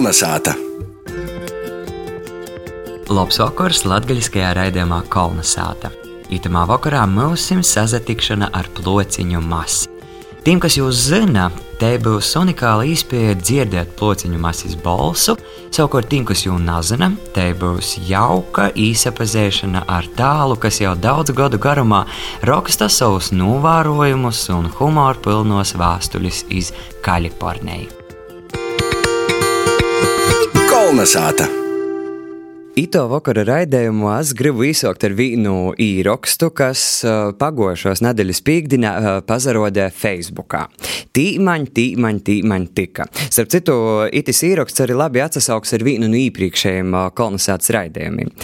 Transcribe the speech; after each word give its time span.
Kolnesāta! 0.00 0.54
Labs 3.12 3.36
vakars 3.36 3.82
latgaļiskajā 3.84 4.54
raidījumā 4.56 5.02
Kolnesāta. 5.12 5.90
Itamā 6.32 6.62
vakarā 6.70 7.02
mūsim 7.04 7.60
sazatikšana 7.60 8.48
ar 8.56 8.70
plociņu 8.78 9.42
masi. 9.44 9.90
Tiem, 10.46 10.56
kas 10.64 10.78
jūs 10.80 11.04
zina, 11.10 11.50
te 11.76 11.92
būs 12.00 12.32
unikāla 12.40 12.88
iespēja 12.88 13.36
dzirdēt 13.42 13.92
plociņu 14.00 14.40
masas 14.40 14.80
balsu, 14.80 15.36
savukārt 15.68 16.08
tiem, 16.08 16.24
kas 16.24 16.46
jūs 16.48 16.64
nezina, 16.64 17.12
te 17.36 17.50
būs 17.60 17.98
jauka 18.08 18.70
īsapazēšana 18.72 19.84
ar 19.84 20.08
tālu, 20.16 20.56
kas 20.64 20.80
jau 20.80 20.96
daudzu 20.96 21.36
gadu 21.36 21.60
garumā 21.60 22.06
raksta 22.48 22.88
savus 22.88 23.34
novērojumus 23.36 24.46
un 24.56 24.72
humoru 24.80 25.26
pilnos 25.28 25.76
vēstuļus 25.76 26.46
iz 26.48 26.76
Kaliforniju. 27.04 27.99
Kolnesāta! 30.90 31.44
Ito 32.74 33.04
vakara 33.12 33.44
raidījumā 33.46 34.16
es 34.24 34.32
gribu 34.34 34.64
izsaukt 34.66 35.04
ar 35.06 35.12
vienu 35.14 35.70
īrakstu, 35.78 36.48
kas 36.50 36.80
uh, 37.06 37.28
pagošos 37.38 38.02
nedēļas 38.02 38.40
piekdienā 38.42 38.94
uh, 38.98 39.10
pazarodē 39.22 39.84
Facebookā. 39.94 40.64
Tīmaņ, 41.14 41.68
tīmaņ, 41.76 42.18
tīmaņ 42.26 42.66
tika. 42.74 43.06
Starp 43.20 43.52
citu, 43.54 43.76
itis 44.10 44.42
īraksts 44.48 44.82
arī 44.82 44.98
labi 44.98 45.22
atsasauks 45.22 45.76
ar 45.78 45.86
vienu 45.86 46.10
no 46.10 46.18
iepriekšējiem 46.24 46.90
uh, 46.90 47.06
kolonizācijas 47.14 47.76
raidījumiem. 47.78 48.34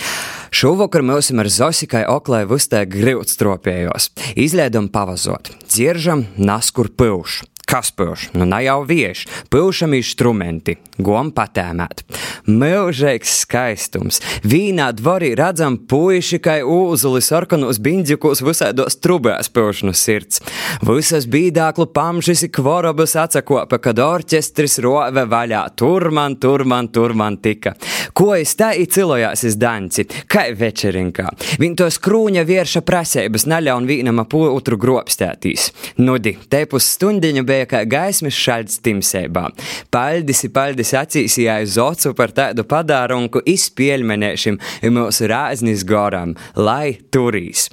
Šovakar 0.55 1.03
mēs 1.03 1.33
ar 1.35 1.51
Zosikai 1.51 2.05
Oklai 2.15 2.45
vustē 2.47 2.85
grūti 2.87 3.35
stropējos. 3.35 4.13
Izliedam 4.39 4.87
pavazot, 4.95 5.51
dzieržam 5.67 6.29
naskur 6.39 6.95
pilšu. 6.95 7.56
Kas 7.67 7.89
pūš? 7.91 8.29
Nu, 8.39 8.47
ne 8.47 8.61
jau 8.63 8.85
vieši, 8.87 9.27
pūšam 9.51 9.97
instrumenti, 9.99 10.77
gom 11.03 11.33
patēmēt. 11.35 12.05
Mūžīgs 12.47 13.33
skaistums. 13.41 14.21
Vīnā 14.47 14.93
dvorī 14.95 15.33
redzam 15.35 15.75
puiši, 15.91 16.39
kā 16.45 16.61
ūzuli 16.63 17.19
sarkanos 17.27 17.81
bindžikos 17.83 18.45
visādos 18.47 19.01
trubēs 19.03 19.51
pūšanu 19.51 19.97
sirds. 19.99 20.39
Visas 20.87 21.27
bīdāklu 21.27 21.89
pamžis 21.91 22.45
ir 22.47 22.53
kvorobus 22.55 23.17
atsakopa, 23.19 23.81
kad 23.83 23.99
orķestris 23.99 24.79
rove 24.87 25.27
vaļā. 25.27 25.65
Tur 25.75 26.13
man, 26.15 26.39
tur 26.39 26.63
man, 26.71 26.93
tur 26.95 27.17
man 27.19 27.41
tika. 27.43 27.75
Ko 28.15 28.31
es 28.39 28.55
tā 28.55 28.71
īcilojās 28.79 29.43
iz 29.51 29.59
danci, 29.59 30.07
kā 30.31 30.47
večerinkā. 30.55 31.27
Viņ 31.59 31.77
to 31.83 31.91
skrūņa 31.99 32.47
vierša 32.47 32.87
prasēbas 32.87 33.49
naļaun 33.51 33.91
vīnam 33.91 34.23
ap 34.23 34.39
otru 34.39 34.79
grobstētīs. 34.79 35.73
Nudi, 35.99 36.37
te 36.47 36.63
pus 36.71 36.95
stundiņu 36.95 37.43
bija 37.43 37.56
kā 37.71 37.85
gaismas 37.89 38.37
šaļts 38.37 38.83
timsībā. 38.85 39.47
Paldies, 39.95 40.45
paldies 40.53 40.93
acīs 41.01 41.39
jāiz 41.41 41.79
ocu 41.81 42.13
par 42.19 42.35
tādu 42.37 42.67
padārunku 42.69 43.45
izpieļmenēšim 43.55 44.61
mūsu 44.93 45.31
rāznis 45.33 45.87
goram, 45.89 46.37
lai 46.57 46.99
turīs. 47.15 47.71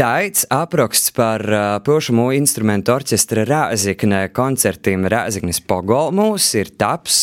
Taits 0.00 0.46
apraksts 0.48 1.10
par 1.10 1.42
uh, 1.52 1.58
pušamo 1.84 2.30
instrumentu 2.32 2.94
orķestra 2.94 3.42
Rāziknē 3.44 4.20
koncertiem 4.32 5.02
Rāziknes 5.12 5.58
pogolmūs 5.68 6.46
ir 6.56 6.70
taps 6.80 7.18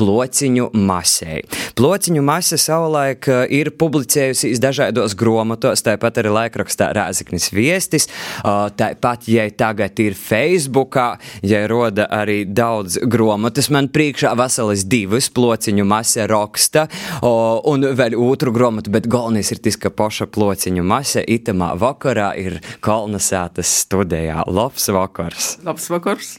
plociņu 0.00 0.70
masei. 0.72 1.42
Plociņu 1.76 2.22
masa 2.24 2.56
savulaik 2.56 3.28
ir 3.52 3.68
publicējusies 3.76 4.62
dažādos 4.64 5.12
gromatos, 5.20 5.84
tāpat 5.84 6.22
arī 6.22 6.32
laikrakstā 6.32 6.88
Rāziknes 6.96 7.50
viestis, 7.52 8.08
uh, 8.08 8.70
tāpat, 8.80 9.28
ja 9.28 9.44
tagad 9.52 10.00
ir 10.00 10.16
Facebookā, 10.16 11.10
ja 11.44 11.60
roda 11.68 12.08
arī 12.16 12.46
daudz 12.48 12.96
gromatas, 13.12 13.68
man 13.68 13.90
priekšā 13.92 14.32
veselas 14.40 14.86
divas 14.88 15.28
plociņu 15.36 15.84
masa 15.84 16.24
raksta, 16.32 16.88
uh, 17.20 17.60
un 17.68 17.84
vēl 17.92 18.16
otru 18.16 18.56
gromatu, 18.56 18.96
bet 18.96 19.12
galvenais 19.18 19.52
ir 19.52 19.60
tas, 19.68 19.76
ka 19.76 19.92
poša 19.92 20.32
plociņu 20.32 20.88
masa 20.96 21.28
itamā 21.28 21.74
vakarā 21.76 22.21
vakarā 22.22 22.38
ir 22.38 22.60
kolonizētas 22.82 23.70
studijā. 23.82 24.44
Labs 24.46 24.88
vakars! 24.92 25.58
Labs 25.64 25.88
vakars! 25.90 26.38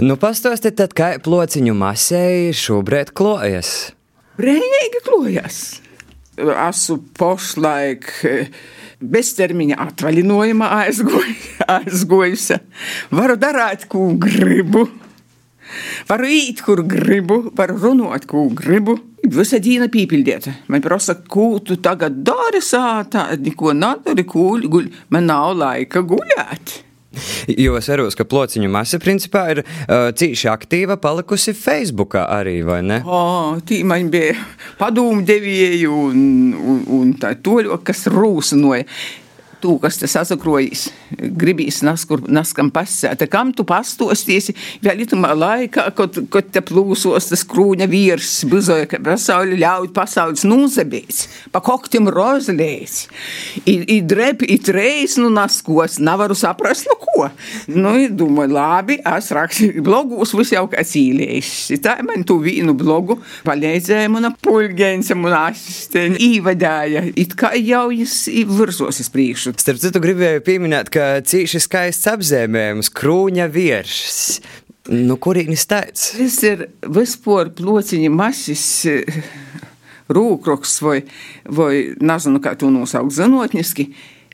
Nu, 0.00 0.16
pastāstiet, 0.16 0.76
tad, 0.76 0.94
kā 0.96 1.18
plociņu 1.22 1.74
masēji 1.74 2.54
šobrīd 2.56 3.12
klojas? 3.14 3.92
Brīnīgi 4.38 5.02
klojas! 5.06 5.80
Esmu 6.36 6.98
pašlaik 7.16 8.10
beztermiņa 9.00 9.78
atvaļinājumā 9.86 10.68
aizgojusi. 11.78 12.60
Varu 13.10 13.36
darīt, 13.40 13.86
ko 13.88 14.10
gribu. 14.20 14.88
Varu 16.08 16.30
īt, 16.30 16.62
kur 16.64 16.82
gribu, 16.86 17.42
varu 17.56 17.78
runāt, 17.82 18.26
ko 18.30 18.46
gribu. 18.54 18.98
Visa 19.26 19.58
diena 19.58 19.88
pīpildīta. 19.90 20.52
Man 20.70 20.84
prasa, 20.84 21.16
ko 21.18 21.56
tu 21.58 21.80
tagad 21.82 22.20
dari 22.26 22.62
sātā, 22.62 23.28
neko 23.40 23.74
nedari, 23.74 24.26
guļ, 24.28 24.66
guļ. 24.70 24.90
Man 25.14 25.26
nav 25.30 25.56
laika 25.58 26.04
guļēt. 26.06 26.82
Jo 27.48 27.76
es 27.78 27.88
varu, 27.88 28.06
ka 28.12 28.26
plociņu 28.28 28.68
masa 28.72 29.00
principā 29.02 29.46
ir 29.54 29.62
uh, 29.64 30.10
cīši 30.16 30.50
aktīva 30.52 30.98
palikusi 31.00 31.54
Facebookā 31.56 32.26
arī, 32.36 32.58
vai 32.66 32.82
ne? 32.84 33.00
O, 33.08 33.20
tī 33.66 33.82
man 33.88 34.10
bija 34.12 34.36
padomdevēji 34.80 35.86
un, 35.88 36.18
un, 36.56 36.82
un 36.98 37.14
tā 37.20 37.32
toļo, 37.40 37.80
kas 37.86 38.06
rūsnoja 38.12 38.84
tū, 39.66 39.76
kas 39.82 39.98
tas 39.98 40.14
sasakrojas, 40.14 40.86
gribīs 41.10 41.82
naskur, 41.86 42.22
naskam 42.30 42.70
pasēt, 42.74 43.24
kam 43.30 43.52
tu 43.56 43.66
pastostīsi 43.66 44.54
vēl 44.84 45.02
itumā 45.06 45.32
laikā, 45.36 45.88
kad, 45.96 46.20
kad 46.32 46.50
te 46.54 46.62
plūsos 46.64 47.30
tas 47.32 47.44
krūņa 47.48 47.88
vīrs, 47.90 48.32
buzoja, 48.50 48.86
ka 48.90 49.00
pasauli 49.02 49.58
ļauj 49.62 49.90
pasaules 49.96 50.46
nūzabīs, 50.46 51.24
pa 51.54 51.62
koktim 51.64 52.10
rozlēs, 52.12 53.06
i, 53.64 53.78
i 53.96 54.00
drep, 54.06 54.44
i 54.46 54.58
treis, 54.62 55.18
nu 55.20 55.30
naskos, 55.32 55.98
navaru 56.02 56.36
saprast, 56.38 56.86
nu 56.90 56.98
ko. 57.02 57.28
Nu, 57.72 57.94
domāju, 58.12 58.52
labi, 58.54 58.98
es 59.16 59.32
rakstīju 59.34 59.82
blogus, 59.86 60.34
viss 60.36 60.54
jau 60.54 60.66
kā 60.70 60.84
cīlējis. 60.86 61.52
Tā 61.82 61.96
man 62.06 62.22
tu 62.28 62.38
vīnu 62.42 62.76
blogu 62.78 63.18
palīdzēja 63.46 64.12
mana 64.12 64.30
pulgēnce, 64.44 65.16
man 65.18 65.34
asistenti, 65.40 66.34
īvadāja, 66.36 67.06
it 67.16 67.34
kā 67.38 67.54
jau 67.58 67.88
jis 67.94 68.18
virzos 68.46 69.00
uz 69.02 69.10
priekšu. 69.12 69.55
Starp 69.56 69.80
citu, 69.80 70.00
gribēju 70.04 70.42
pieminēt, 70.44 70.90
ka 70.92 71.04
cīši 71.24 71.60
skaists 71.64 72.08
apzīmējums- 72.10 72.90
krūņa 72.98 73.46
virsmas. 73.48 74.40
Nu, 74.92 75.16
kurīnis 75.16 75.64
tāds? 75.66 76.10
Tas 76.18 76.36
ir 76.44 76.68
vispār 76.82 77.50
plociņa 77.56 78.10
masis. 78.12 78.66
Rūkroks 80.12 80.76
vai, 80.84 81.00
vai 81.48 81.96
nezinu, 81.98 82.38
kā 82.38 82.52
to 82.54 82.68
nosaukt 82.70 83.16
zinātniski, 83.16 83.88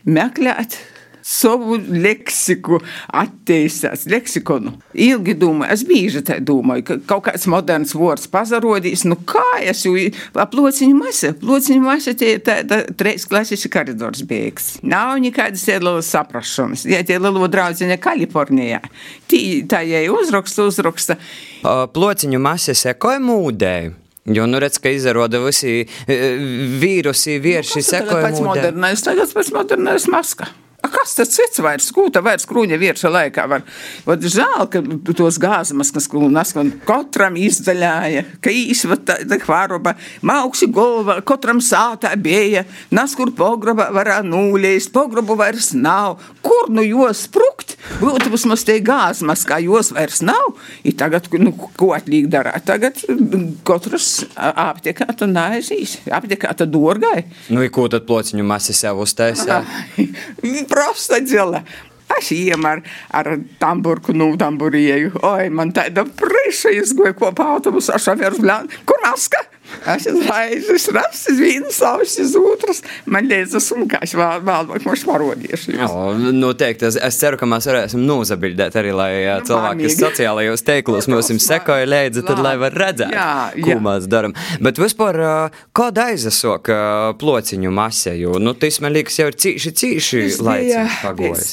meklēt 0.04 0.76
savu 1.22 1.78
leksiku 1.78 2.80
attīstās, 3.14 4.04
leksikonu. 4.10 4.74
Ilgi 4.92 5.34
domāju, 5.38 5.72
es 5.74 5.84
bieži 5.86 6.22
tā 6.26 6.38
domāju, 6.42 6.84
ka 6.88 6.98
kaut 7.14 7.26
kāds 7.28 7.46
moderns 7.50 7.94
vārds 7.96 8.28
pazarodīs, 8.32 9.06
nu 9.08 9.16
kā 9.28 9.44
es 9.62 9.84
jau 9.86 9.94
aplociņu 10.42 10.98
masa, 10.98 11.32
aplociņu 11.36 11.84
masa 11.84 12.16
tie 12.18 12.34
ir 12.36 12.44
tāda 12.46 12.82
treis 12.98 13.26
klases 13.28 13.64
koridors 13.72 14.24
beigas. 14.26 14.74
Nav 14.82 15.16
nekādas 15.22 15.64
tie 15.68 15.78
lielas 15.78 16.10
saprašanas. 16.12 16.84
Ja 16.90 17.02
tie 17.06 17.18
lielo 17.22 17.48
draudziņa 17.50 17.98
Kalifornijā, 18.02 18.82
tī, 19.30 19.62
tā 19.70 19.84
jai 19.86 20.06
uzraksta, 20.12 20.66
uzraksta. 20.68 21.18
Plociņu 21.62 22.42
masa 22.42 22.76
sekoja 22.76 23.22
mūdēju. 23.22 23.98
Jo, 24.30 24.44
nu, 24.46 24.60
redz, 24.62 24.78
ka 24.78 24.90
izrāda 24.94 25.40
visi 25.42 25.80
vīrusi, 26.06 27.40
vīrši 27.42 27.80
nu, 27.80 27.86
sekoja. 27.88 28.10
Tagad 28.12 28.28
pēc 28.28 28.42
modernais, 28.46 29.02
tagad 29.02 29.32
pēc 29.34 29.50
modernais 29.56 30.06
maska. 30.10 30.46
Kas 30.92 31.16
tas 31.16 31.32
cits 31.32 31.60
vairs? 31.62 31.88
Kūta 31.94 32.22
vairs 32.24 32.46
krūņa 32.48 32.78
virsā 32.80 33.10
laikā 33.12 33.46
var. 33.50 33.64
Vat 34.06 34.24
žēl, 34.34 34.66
ka 34.72 34.82
tos 35.16 35.38
gāzmas, 35.42 35.92
kas 35.94 36.08
krūnas 36.10 36.52
katram 36.86 37.38
izdaļāja, 37.40 38.24
ka 38.44 38.52
īsva 38.52 38.98
tāda 39.00 39.38
hvaroba, 39.42 39.94
maukši 40.26 40.68
golva, 40.72 41.20
katram 41.26 41.62
sātā 41.64 42.12
bija, 42.20 42.64
nas 42.94 43.16
kur 43.18 43.32
pogroba 43.36 43.88
varā 43.94 44.20
nūļēst, 44.26 44.92
pogrobu 44.94 45.36
vairs 45.40 45.72
nav. 45.76 46.20
Kur 46.44 46.70
nu 46.72 46.84
jos 46.84 47.24
sprukt? 47.28 47.76
Būtu 48.02 48.30
vismaz 48.32 48.64
tie 48.66 48.78
gāzmas, 48.84 49.46
kā 49.48 49.58
jos 49.62 49.92
vairs 49.96 50.20
nav. 50.24 50.52
I 50.86 50.94
tagad, 50.98 51.28
nu, 51.40 51.54
ko 51.78 51.92
atlīgi 51.96 52.30
darāt? 52.32 52.66
Tagad 52.68 53.00
katrs 53.66 54.10
aptiekā 54.36 55.08
tu 55.18 55.28
neaizīs. 55.30 55.98
Aptiekā 56.12 56.52
tu 56.58 56.68
dorgai. 56.70 57.24
Nu, 57.52 57.62
i 57.64 57.70
ko 57.72 57.88
tad 57.92 58.06
plociņu 58.08 58.44
masi 58.46 58.76
sev 58.76 59.02
uztaisā? 59.02 59.62
prosta 60.82 61.20
dzela. 61.22 61.62
Es 62.18 62.28
iem 62.34 62.66
ar, 62.68 62.82
ar 63.14 63.30
tamburku, 63.58 64.12
nu, 64.12 64.34
tamburieju. 64.36 65.14
Oi, 65.24 65.48
man 65.48 65.72
tāda 65.72 66.04
priša 66.04 66.74
izgoja 66.76 67.14
kopā 67.16 67.46
autobusā 67.54 67.96
šoferis. 68.02 68.42
Kur 68.84 69.00
maska? 69.06 69.46
Es 69.82 70.06
aizēju 70.06 70.76
uz 70.76 70.86
rakstus, 70.94 71.38
viens 71.40 71.78
savs 71.78 72.16
uz 72.22 72.34
otras. 72.38 72.82
Man 73.10 73.28
liekas, 73.30 73.68
un 73.74 73.88
kā 73.90 74.02
es 74.06 74.14
vēl, 74.18 74.42
vēlāk 74.46 74.86
mums 74.86 75.04
parodīšu. 75.08 75.76
O, 75.88 76.12
noteikti. 76.36 76.88
Es, 76.90 76.98
es 77.08 77.18
ceru, 77.20 77.40
ka 77.40 77.48
mēs 77.50 77.68
varēsim 77.70 78.04
nozabildēt 78.06 78.78
arī, 78.78 78.94
lai 78.96 79.10
nu, 79.24 79.48
cilvēki, 79.48 79.88
kas 79.88 79.98
sociālajos 80.02 80.66
teiklos 80.66 81.10
mums 81.12 81.48
sekoja 81.48 81.88
līdzi, 81.88 82.24
tad 82.28 82.42
lai 82.44 82.54
var 82.60 82.76
redzēt, 82.84 83.16
jā, 83.16 83.32
jā. 83.56 83.66
ko 83.66 83.78
mēs 83.88 84.08
darām. 84.12 84.36
Bet 84.62 84.80
vispār, 84.82 85.20
kāda 85.76 86.08
aizasok 86.12 86.72
plociņu 87.20 87.74
masēju? 87.74 88.38
Nu, 88.42 88.56
tas 88.58 88.80
man 88.84 88.94
liekas 88.96 89.20
jau 89.22 89.28
ir 89.32 89.38
cīši, 89.46 89.76
cīši 89.82 90.24
laicīgi 90.38 90.88
pagojis. 91.02 91.52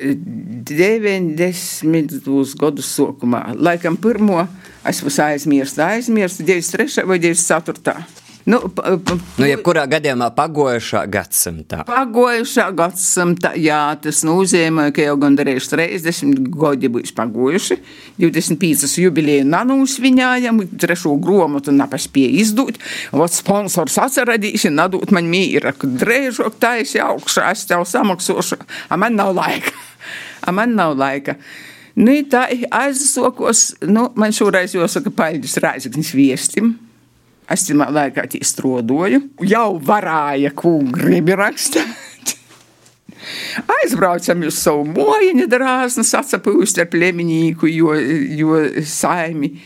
90. 0.00 2.56
gadu 2.60 2.82
sākumā, 2.84 3.40
laikam 3.56 3.96
pirmo, 4.00 4.46
es 4.84 5.00
esmu 5.00 5.10
aizmirsis, 5.26 5.78
aizmirsis 5.84 6.46
93. 6.46 7.06
vai 7.06 7.18
94. 7.20 8.20
Nu, 8.44 8.58
pa, 8.74 8.96
pa, 9.04 9.16
nu, 9.36 9.44
jebkurā 9.44 9.82
gadījumā 9.90 10.30
pagojušā 10.34 11.02
gadsimtā. 11.12 11.82
Pagojušā 11.88 12.70
gadsimtā, 12.76 13.52
jā, 13.60 13.82
tas 14.00 14.22
nozīmē, 14.24 14.88
ka 14.96 15.04
jau 15.04 15.18
gandrīz 15.20 15.68
30 15.68 16.48
gadi 16.56 16.88
būs 16.92 17.12
pagojuši. 17.16 17.76
25 18.20 18.96
jubileju 19.04 19.44
nanūsviņājam, 19.50 20.62
trešo 20.80 21.14
gromatu 21.20 21.74
napaspēja 21.76 22.32
izdot. 22.40 22.80
Vot 23.12 23.36
sponsors 23.36 24.00
atceradīši, 24.00 24.72
nadot 24.72 25.12
man 25.14 25.28
mīra, 25.30 25.74
ka 25.76 25.90
drēžok 26.00 26.56
taisi 26.62 27.02
augšā, 27.04 27.52
es 27.52 27.68
tev 27.68 27.84
samaksošu, 27.88 28.62
a 28.88 29.00
man 29.00 29.20
nav 29.20 29.36
laika. 29.36 29.76
A 30.40 30.54
man 30.54 30.76
nav 30.78 30.96
laika. 30.98 31.36
Nu, 32.00 32.14
tā 32.30 32.46
aizsokos, 32.70 33.74
nu, 33.88 34.06
man 34.18 34.32
šoreiz 34.34 34.76
jāsaka 34.76 35.12
paļģis 35.12 35.58
Raizgnis 35.64 36.14
viestim. 36.16 36.76
Es 37.50 37.66
tam 37.66 37.82
laikā 37.82 38.28
strādāju, 38.46 39.24
jau 39.42 39.72
varēja, 39.82 40.52
ko 40.54 40.76
gribi 40.94 41.34
rakstīt. 41.34 42.36
Aizbraucam 43.80 44.46
uz 44.46 44.60
savu 44.62 44.84
mojiņu, 44.86 45.48
drāznu, 45.50 46.04
sacapūst 46.06 46.78
ar 46.80 46.88
pleminīku, 46.92 47.68
jo, 47.74 47.96
jo 48.38 48.62
saimi. 48.86 49.56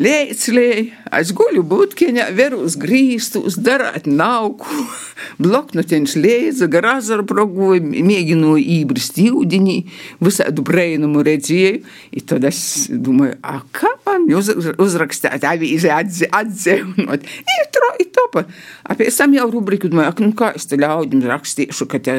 Lēclēji, 0.00 0.84
es 1.12 1.30
guļu 1.36 1.60
būtkeņā, 1.68 2.30
veru 2.32 2.62
uz 2.64 2.78
grīstu, 2.80 3.42
uz 3.44 3.58
darāt 3.60 4.06
nauku, 4.08 4.64
bloknotiņš 5.44 6.14
lēdza, 6.16 6.68
grazaru 6.72 7.26
progoju, 7.28 7.82
mēģināju 7.84 8.62
ībrist 8.78 9.20
jūdiņī, 9.20 9.76
visādu 10.24 10.64
brainumu 10.64 11.24
redzēju, 11.26 11.82
i 12.16 12.22
tad 12.24 12.46
es 12.48 12.62
domāju, 12.88 13.36
a, 13.44 13.58
kā 13.76 13.92
man 14.06 14.24
uz, 14.38 14.48
uzrakstāt 14.80 15.44
avīzi 15.44 15.92
atdzēvnot? 15.92 17.28
Ir 17.58 17.68
tro, 17.76 17.92
ir 18.00 18.08
topa. 18.16 18.46
A 18.88 18.96
pēc 18.96 19.20
tam 19.20 19.36
jau 19.36 19.50
rubriku 19.52 19.92
domāju, 19.92 20.30
nu 20.30 20.32
kā 20.38 20.54
es 20.56 20.64
te 20.70 20.80
ļaudim 20.80 21.26
rakstīšu, 21.28 21.88
ka 21.92 22.00
te, 22.08 22.16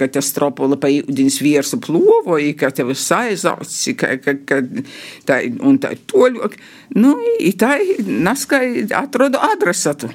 ka 0.00 0.10
te 0.10 0.24
stropola 0.24 0.80
pa 0.82 0.90
jūdiņas 0.90 1.38
viersu 1.46 1.78
plovoju, 1.84 2.58
ka 2.58 2.74
tev 2.74 2.90
saizauts, 2.98 3.84
ka, 4.02 4.16
ka, 4.18 4.34
ka 4.50 4.60
tā, 5.30 5.44
un 5.62 5.78
tā 5.78 5.94
toļok. 6.10 6.58
Nu, 6.98 7.03
tā 7.60 7.76
naskai 8.06 8.86
atrodu 8.94 9.40
adresatu. 9.42 10.10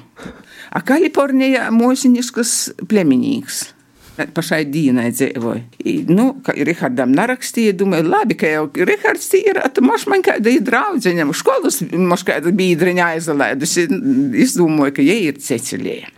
A 0.70 0.82
Kalifornijā 0.86 1.68
mūziņiskas 1.74 2.56
pleminīgs. 2.90 3.68
Pašai 4.34 4.66
dienai 4.68 5.08
dzīvoja. 5.14 5.62
Nu, 6.12 6.26
kā 6.44 6.52
Rihardam 6.52 7.14
narakstīja, 7.16 7.72
domāju, 7.80 8.08
labi, 8.10 8.36
ka 8.36 8.50
jau 8.50 8.66
Rihards 8.74 9.30
ir, 9.38 9.60
tad 9.62 9.80
moš 9.86 10.04
man 10.12 10.24
kāda 10.26 10.52
ir 10.52 10.64
draudzeņam, 10.66 11.32
skolas 11.36 11.80
moš 11.88 12.26
kāda 12.28 12.52
biedriņa 12.52 13.12
aizalēdusi. 13.14 13.86
Es 14.42 14.58
domāju, 14.58 14.98
ka 14.98 15.06
jie 15.06 15.16
ir 15.30 15.40
Cecilija. 15.40 16.10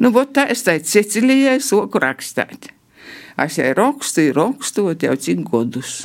Nu, 0.00 0.10
vot 0.14 0.32
tā 0.34 0.48
es 0.50 0.64
tai 0.66 0.80
Cecilijai 0.82 1.60
soku 1.62 2.02
rakstāt. 2.02 2.72
Es 3.38 3.58
jau 3.58 3.70
rakstu, 3.78 4.28
rakstot 4.34 5.06
jau 5.06 5.14
cik 5.14 5.46
godus. 5.46 6.04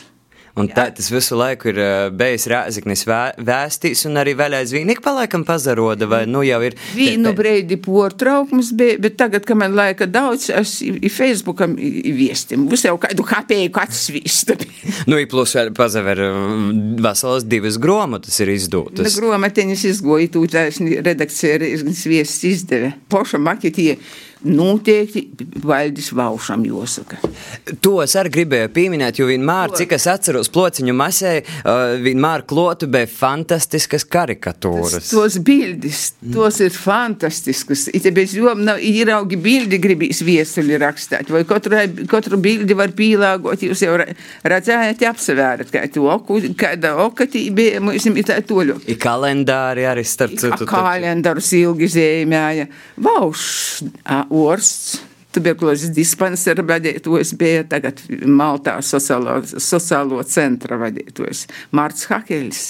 Un 0.59 0.67
tā, 0.71 0.89
tas 0.95 1.07
visu 1.11 1.37
laiku 1.39 1.69
ir 1.71 1.79
uh, 1.79 2.09
bijis 2.13 2.47
Rāzaknis 2.51 3.05
vē, 3.07 3.19
vēstīs, 3.47 4.03
un 4.09 4.19
arī 4.19 4.35
vēl 4.39 4.57
aizvien 4.59 4.89
ik 4.91 5.01
pa 5.05 5.13
laikam 5.15 5.45
pazaroda, 5.47 6.07
vai 6.09 6.25
nu 6.29 6.43
jau 6.43 6.59
ir. 6.67 6.75
Vienu 6.97 7.31
brīdi 7.37 7.79
portraukums 7.81 8.73
bija, 8.77 8.97
bet 9.01 9.15
tagad, 9.19 9.45
kad 9.47 9.59
man 9.59 9.77
laika 9.77 10.07
daudz, 10.09 10.49
es 10.51 10.79
i 10.83 11.11
Facebookam 11.13 11.77
viestim, 11.77 12.67
būs 12.69 12.85
jau 12.89 12.97
kādu 13.01 13.25
kapēju 13.27 13.71
kāds 13.75 14.05
vīsta. 14.13 14.57
nu, 15.09 15.19
i 15.19 15.27
plus 15.29 15.55
vēl 15.55 15.71
pazaver 15.77 16.23
veselas 16.99 17.47
divas 17.47 17.79
gromatas 17.81 18.39
ir 18.43 18.51
izdotas. 18.53 19.19
Gromatiņas 19.19 19.85
izgoja, 19.93 20.31
tūtās 20.35 20.81
redakcija 20.83 21.59
viests 21.59 22.43
izdeve. 22.49 22.93
Poša 23.11 23.39
maketie 23.41 23.95
noteikti 24.43 25.25
Valdis 25.63 26.11
Vaušam 26.15 26.63
jāsaka. 26.67 27.19
To 27.83 27.99
es 28.03 28.15
arī 28.19 28.31
gribēju 28.37 28.71
pieminēt, 28.75 29.19
jo 29.19 29.27
vienmēr, 29.29 29.73
cik 29.75 29.95
es 29.97 30.07
atceros 30.09 30.51
plociņu 30.53 30.95
masē, 30.95 31.33
uh, 31.41 31.95
vienmēr 31.99 32.45
klotu 32.49 32.87
bija 32.91 33.09
fantastiskas 33.11 34.05
karikatūras. 34.07 34.95
Tas, 34.99 35.11
tos 35.11 35.39
bildes, 35.45 36.03
tos 36.33 36.59
ir 36.63 36.71
fantastiskas. 36.75 37.87
It 37.93 38.07
bez 38.15 38.35
jom 38.37 38.63
nav 38.67 38.79
īraugi 38.83 39.39
bildi 39.39 39.79
gribīs 39.81 40.23
viesuli 40.25 40.79
rakstāt, 40.79 41.31
vai 41.33 41.43
katru, 41.47 41.81
katru 42.09 42.39
bildi 42.41 42.77
var 42.77 42.93
pīlāgot, 42.95 43.65
jūs 43.67 43.83
jau 43.85 43.97
redzējāt, 43.99 45.03
apsavērat, 45.09 45.71
kā 45.73 45.83
to 45.91 46.07
oku, 46.09 46.39
kāda 46.59 46.95
okatī 47.03 47.45
bija, 47.55 47.83
mums 47.83 48.07
ir 48.07 48.23
tā 48.27 48.39
toļu. 48.45 48.79
I 48.89 48.95
kalendāri 48.99 49.85
arī 49.89 50.05
starp 50.07 50.37
citu. 50.39 50.67
Kalendārus 50.69 51.51
ilgi 51.59 51.89
zīmēja. 51.91 52.69
Vauš, 53.03 53.43
orsts. 54.29 54.99
Tuberkulozes 55.29 55.91
dispansera 55.93 56.63
vadītājs 56.65 57.35
bija 57.37 57.65
tagad 57.69 58.01
Maltā 58.25 58.79
sociālo, 58.81 59.35
sociālo 59.45 60.23
centra 60.25 60.79
vadītājs 60.81 61.43
Mārts 61.77 62.07
Hakeļs. 62.09 62.63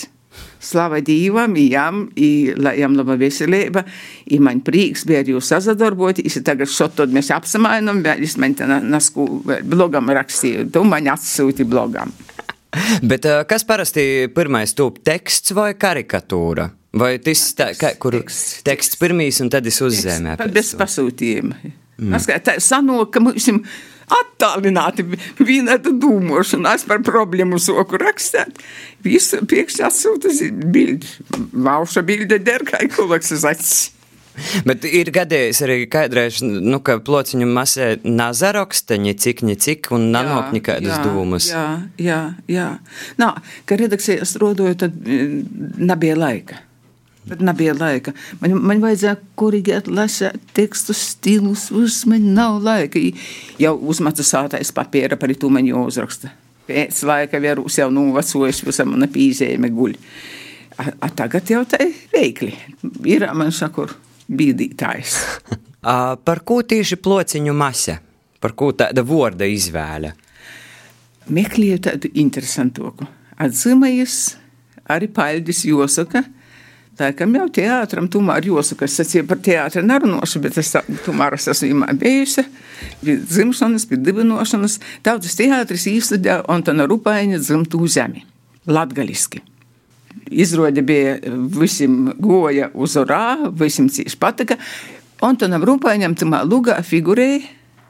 Slava 0.59 0.99
Dievam, 1.03 1.55
jām, 1.55 2.01
i, 2.19 2.51
lai 2.59 2.75
jām 2.81 2.97
laba 2.99 3.15
veselība, 3.19 3.85
i 4.27 4.41
man 4.43 4.59
prieks 4.63 5.05
bija 5.07 5.23
ar 5.23 5.31
jūs 5.31 5.51
sazadarboties, 5.53 6.35
i 6.35 6.43
tagad 6.45 6.71
šotod 6.71 7.15
mēs 7.15 7.31
apsamainam, 7.35 8.03
bet 8.03 8.19
es 8.23 8.35
man 8.39 8.55
te 8.59 8.67
nasku 8.67 9.27
blogam 9.63 10.11
rakstīju, 10.15 10.67
tu 10.75 10.83
man 10.87 11.07
atsūti 11.15 11.67
blogam. 11.67 12.11
Bet 13.01 13.25
kas 13.49 13.65
parasti 13.65 14.03
pirmais 14.35 14.75
tūp 14.77 14.99
teksts 15.07 15.55
vai 15.57 15.71
karikatūra? 15.79 16.67
Vai 16.97 17.19
tas 17.21 17.43
tā, 17.53 17.69
kā, 17.77 17.93
kur 18.01 18.17
teksts, 18.17 18.63
teksts 18.65 18.97
pirmīs 18.97 19.37
un 19.43 19.51
tad 19.53 19.67
es 19.69 19.77
uzzēmēju? 19.85 20.39
Pat 20.41 20.53
bez 20.55 20.73
pasūtījuma. 20.79 21.59
Mm. 21.99 22.15
Tā 22.45 22.55
sanok, 22.63 23.11
ka 23.13 23.21
mums 23.21 23.45
ir 23.51 23.59
attālināti 24.09 25.05
vienāda 25.37 25.93
dūmošana, 25.93 26.73
es 26.79 26.87
par 26.89 27.03
problēmu 27.05 27.59
soku 27.61 27.99
rakstāt. 28.01 28.57
Visu 29.05 29.43
priekšā 29.45 29.89
atsūta 29.91 30.33
bildi. 30.73 31.13
Vauša 31.53 32.03
bilde 32.07 32.39
der, 32.41 32.65
kā 32.65 32.81
kolaks 32.95 33.35
uz 33.37 33.45
acis. 33.45 33.79
Bet 34.63 34.85
ir 34.87 35.11
gadījis 35.11 35.59
arī 35.65 35.77
kādreiz, 35.91 36.39
nu, 36.41 36.79
ka 36.85 36.95
plociņu 37.03 37.47
masē 37.51 37.89
nazaroksteņi, 38.07 39.13
cik, 39.19 39.43
ni 39.45 39.57
cik, 39.59 39.91
un 39.95 40.07
nanopņi 40.13 40.63
kādas 40.63 41.03
dūmas. 41.03 41.49
Jā, 41.51 41.65
jā, 41.99 42.21
jā. 42.49 42.69
Nā, 43.19 43.33
ka 43.67 43.77
redakcijā 43.77 44.25
strodoju, 44.29 44.79
tad 44.85 44.95
nebija 45.03 46.17
laika. 46.17 46.63
Bet 47.29 47.41
nebija 47.45 47.75
laika. 47.77 48.11
Man, 48.41 48.55
man 48.65 48.79
vajadzēja 48.81 49.15
korrigēt, 49.37 49.87
lasīt 49.93 50.41
tekstus, 50.57 51.01
stilus, 51.13 51.67
uz 51.75 52.01
man 52.09 52.31
nav 52.33 52.57
laika. 52.65 53.01
Jau 53.61 53.75
uzmatu 53.91 54.25
sātais 54.25 54.71
papīra 54.73 55.17
par 55.19 55.33
to 55.37 55.51
man 55.53 55.67
jāuzraksta. 55.69 56.31
Pēc 56.69 57.03
laika 57.05 57.41
vērūs 57.41 57.79
jau 57.81 57.89
novacojis, 57.93 58.63
visam 58.65 58.95
man 58.95 59.05
pīzējumi 59.13 59.69
guļ. 59.73 59.93
A, 60.79 60.87
a 61.05 61.09
tagad 61.13 61.49
jau 61.53 61.61
tā 61.69 61.83
ir 61.85 61.93
veikli. 62.13 62.55
Ir 63.05 63.27
man 63.37 63.53
šakur 63.53 63.93
bīdītājs. 64.25 65.19
par 66.27 66.43
ko 66.45 66.61
tieši 66.65 66.97
plociņu 66.97 67.53
masa? 67.57 67.99
Par 68.41 68.55
ko 68.57 68.71
tāda 68.73 69.03
vorda 69.05 69.45
izvēle? 69.45 70.15
Meklēju 71.29 71.85
tādu 71.85 72.09
interesantoku. 72.17 73.05
Atzīmējas 73.37 74.19
arī 74.89 75.13
Paļdis 75.13 75.65
Josaka– 75.69 76.25
Laikam 76.99 77.35
jau 77.37 77.45
teātram 77.55 78.09
tomēr 78.11 78.49
jāsaka, 78.49 78.87
es 78.87 78.97
sacīju 78.99 79.27
par 79.29 79.39
teātri 79.43 79.83
nerunāšu, 79.87 80.41
bet 80.43 80.57
es 80.59 80.73
tomēr 81.05 81.37
es 81.37 81.47
esmu 81.53 81.87
bijusi 81.99 82.43
pie 82.99 83.15
dzimšanas, 83.21 83.85
pie 83.87 83.99
dibinošanas. 84.03 84.79
Tautas 85.05 85.37
teātris 85.39 85.87
īstenībā 85.87 86.41
Antona 86.51 86.87
Rupaini 86.89 87.39
dzimtu 87.39 87.87
zemi, 87.87 88.25
latgaliski. 88.67 89.41
Izrāde 90.29 90.83
bija 90.85 91.15
visiem 91.55 92.11
goja 92.19 92.69
uz 92.73 92.97
orā, 92.99 93.49
visiem 93.57 93.87
cīši 93.89 94.19
patika. 94.19 94.59
Antonam 95.25 95.63
Rupainam 95.67 96.13
tamā 96.19 96.43
lugā 96.47 96.77
figurēja 96.85 97.41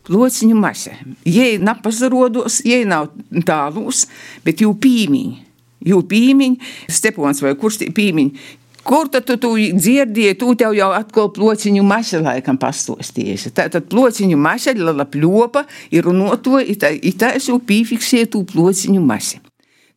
plociņu 0.08 0.56
mase. 0.58 0.96
Jei 1.28 1.60
napazarodos, 1.62 2.62
jei 2.66 2.86
nav 2.89 3.12
tālūs, 3.46 4.08
bet 4.46 4.63
jū 4.63 4.74
pīmiņi. 4.74 5.46
Jū 5.89 6.01
pīmiņi, 6.12 6.72
Stepons 6.92 7.39
vai 7.39 7.54
kurš 7.60 7.78
tie 7.84 7.92
pīmiņi, 7.96 8.48
Kur 8.89 9.10
tad 9.13 9.27
tu, 9.29 9.36
tu 9.38 9.51
dzirdēji, 9.53 10.38
tu 10.41 10.55
tev 10.58 10.74
jau 10.74 10.89
atkal 10.98 11.27
plociņu 11.36 11.84
maša 11.86 12.24
laikam 12.25 12.58
pastostījies. 12.58 13.51
Tātad 13.53 13.86
plociņu 13.91 14.38
maša 14.39 14.74
lala 14.79 15.05
pļopa 15.05 15.65
ir 15.93 16.08
runoto, 16.08 16.58
itā 16.58 17.29
es 17.38 17.51
jau 17.51 17.60
pīfiksēju 17.62 18.31
tu 18.34 18.41
plociņu 18.50 19.03
maši. 19.05 19.43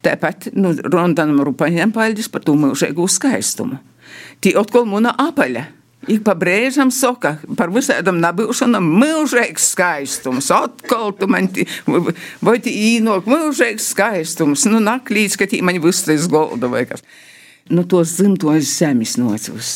Tāpat, 0.03 0.51
nu, 0.59 0.75
Rondanam 0.93 1.41
Rupaņam 1.47 1.95
paldies 1.95 2.29
par 2.29 2.43
to 2.45 2.57
mūžēgu 2.59 3.07
skaistumu. 3.09 3.79
Tī 4.43 4.53
atkal 4.59 4.85
muna 4.91 5.15
apaļa. 5.25 5.69
Ik 6.11 6.25
pa 6.27 6.35
brīžam 6.35 6.91
saka 6.91 7.37
par 7.55 7.71
visādām 7.71 8.19
nabūšanām, 8.21 8.89
mūžīgs 8.99 9.69
skaistums. 9.73 10.51
Atkal 10.51 11.15
tu 11.15 11.29
man, 11.31 11.47
vai 12.43 12.57
tī 12.61 12.73
īnok, 12.97 13.29
mūžīgs 13.31 13.93
skaistums. 13.95 14.67
Nu, 14.67 14.83
naklīdz, 14.83 15.39
ka 15.39 15.47
tī 15.47 15.63
man 15.63 15.79
viss 15.81 16.09
tas 16.09 16.27
golda 16.29 16.69
vai 16.73 16.83
kas. 16.91 17.07
Nu, 17.71 17.85
tos 17.87 18.17
dzimtos 18.17 18.67
zemes 18.67 19.15
nocūs. 19.21 19.69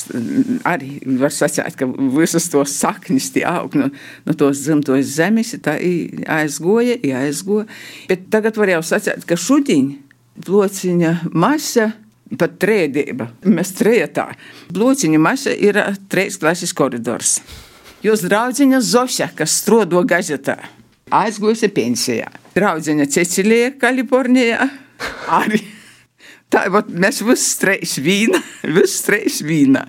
Arī 0.66 0.96
var 1.20 1.30
sacīt, 1.30 1.76
ka 1.78 1.86
visas 2.16 2.48
tos 2.50 2.74
saknis 2.74 3.30
tie 3.34 3.44
aug 3.46 3.76
no, 3.78 3.90
no 4.26 4.34
tos 4.38 4.64
dzimtos 4.64 5.12
zemes, 5.14 5.54
tā 5.62 5.76
aizgoja, 5.78 6.98
aizgoja. 7.22 7.68
Bet 8.10 8.26
tagad 8.34 8.58
var 8.58 8.74
jau 8.74 8.82
sacīt, 8.90 9.22
ka 9.28 9.38
šudiņ 9.38 9.92
plociņa 10.46 11.12
masa 11.32 11.92
pat 12.34 12.56
trēdība. 12.62 13.30
Mēs 13.46 13.70
trējatā. 13.78 14.32
Blūciņa 14.74 15.22
masa 15.22 15.54
ir 15.54 15.78
trīs 16.10 16.40
klases 16.42 16.74
koridors. 16.76 17.38
Jūs 18.04 18.26
draudziņa 18.26 18.82
Zoša, 18.84 19.30
kas 19.38 19.54
strodo 19.62 20.02
gazetā, 20.06 20.58
aizgūsi 21.14 21.70
pensijā. 21.74 22.28
Draudziņa 22.56 23.08
Cecilija 23.14 23.72
Kalifornijā 23.80 24.68
arī. 25.38 25.62
Tā 26.46 26.68
vat, 26.70 26.86
mēs 26.86 27.24
visi 27.26 27.56
trīs 27.58 27.96
vīna, 27.98 28.38
visi 28.76 29.00
trīs 29.02 29.40
vīna. 29.42 29.82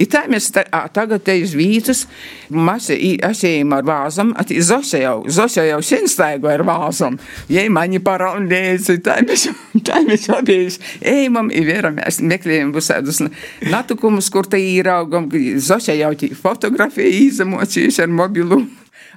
I 0.00 0.06
tā 0.08 0.22
mēs 0.32 0.46
tā, 0.54 0.62
a, 0.72 0.86
tagad 0.88 1.20
te 1.26 1.34
iz 1.36 1.52
vītas, 1.56 2.06
mēs 2.48 2.88
esam 2.94 3.74
ar 3.76 3.84
vāzam, 3.84 4.32
a 4.32 4.46
Zoša 4.48 5.02
jau, 5.02 5.18
Zoša 5.28 5.66
jau 5.68 5.82
sen 5.84 6.08
staigo 6.08 6.48
ar 6.48 6.64
vāzam. 6.64 7.18
Jei 7.52 7.68
mani 7.68 8.00
paraunēsi, 8.00 8.96
tā 9.04 9.18
mēs, 9.28 9.50
tā 9.88 10.00
mēs 10.08 10.26
abies 10.32 10.80
ejam, 11.04 11.52
i 11.52 11.66
vieram, 11.68 12.00
mēs 12.00 12.22
meklējam 12.24 12.72
visādus 12.72 13.20
natukumus, 13.68 14.32
kur 14.32 14.48
te 14.48 14.60
īraugam. 14.64 15.28
Zoša 15.60 15.98
jau 16.00 16.14
tī 16.16 16.32
fotografija 16.32 17.12
izemocīs 17.28 18.00
ar 18.00 18.08
mobilu, 18.08 18.64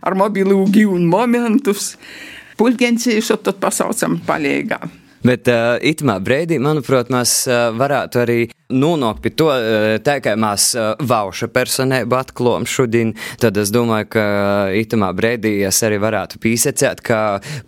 ar 0.03 0.19
mobilu 0.19 0.65
gīvun 0.67 1.07
momentus. 1.07 1.93
Pulgencīšu 2.59 3.39
tad 3.47 3.63
pasaucam 3.63 4.19
palīgā. 4.27 5.00
Bet 5.21 5.45
uh, 5.51 5.75
itamā 5.77 6.17
brīdī, 6.23 6.57
manuprāt, 6.61 7.11
mēs 7.13 7.43
uh, 7.45 7.69
varētu 7.77 8.21
arī 8.23 8.39
nonākt 8.73 9.21
pie 9.21 9.31
to, 9.37 9.49
uh, 9.53 9.97
tā 10.01 10.17
kā 10.23 10.33
mēs 10.39 10.71
uh, 10.73 10.95
vauša 10.97 11.51
personību 11.53 12.17
atklājam 12.17 12.65
šodien, 12.65 13.13
tad 13.41 13.59
es 13.61 13.69
domāju, 13.73 14.09
ka 14.15 14.25
itamā 14.81 15.11
brīdī 15.13 15.53
es 15.67 15.81
arī 15.85 15.99
varētu 16.01 16.41
pīsecēt, 16.41 17.03
ka 17.05 17.19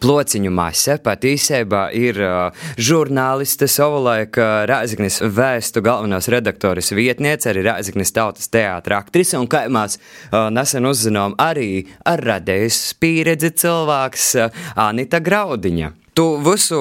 plociņu 0.01 0.53
masa 0.53 0.97
patiesībā 1.03 1.85
ir 1.99 2.21
uh, 2.25 2.65
žurnāliste 2.81 3.69
savulaik 3.69 4.41
uh, 4.41 4.65
Rāziknis 4.69 5.21
vēstu 5.21 5.85
galvenos 5.85 6.31
redaktoris 6.33 6.89
vietniece, 6.97 7.51
arī 7.53 7.67
Rāziknis 7.69 8.15
tautas 8.15 8.49
teātra 8.53 9.03
aktrise, 9.03 9.37
un 9.37 9.49
kā 9.51 9.67
mēs 9.69 9.99
uh, 9.99 10.49
nesen 10.53 10.89
uzzinām, 10.89 11.37
arī 11.37 11.85
ar 12.09 12.23
radējas 12.33 12.85
pieredzi 12.97 13.53
cilvēks 13.61 14.31
uh, 14.41 14.63
Anita 14.89 15.21
Graudiņa. 15.21 15.99
Tu 16.13 16.23
visu 16.45 16.79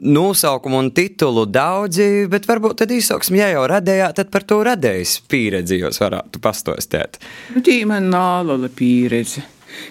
nosaukumu 0.00 0.78
un 0.80 0.90
titulu 0.96 1.44
daudzi, 1.44 2.26
bet 2.32 2.46
varbūt 2.48 2.78
tad 2.80 2.92
īsāksim, 2.96 3.36
ja 3.36 3.50
jau 3.52 3.66
radījāt, 3.68 4.16
tad 4.16 4.30
par 4.32 4.46
to 4.48 4.62
radējas 4.64 5.18
pieredzi 5.28 5.82
jūs 5.82 6.00
varētu 6.00 6.40
pastostēt. 6.40 7.18
Nu, 7.52 7.60
tī 7.64 7.82
man 7.88 8.08
nālala 8.12 8.70
pieredze. 8.72 9.44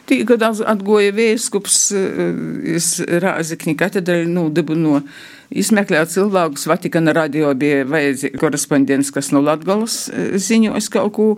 Tī, 0.09 0.23
kad 0.27 0.41
atgoja 0.43 1.13
vēskups, 1.15 1.77
es 2.73 2.87
Rāzikņi 2.99 3.75
katedrēļ 3.79 4.25
nūdibino 4.33 5.03
izmeklēt 5.49 6.11
cilvēkus, 6.13 6.65
Vatikana 6.69 7.13
radio 7.15 7.53
bija 7.57 7.85
vajadzīgi 7.89 8.41
korespondents, 8.41 9.13
kas 9.13 9.31
no 9.33 9.43
Latgalas 9.45 10.07
ziņos 10.49 10.89
kaut 10.93 11.13
ko. 11.15 11.29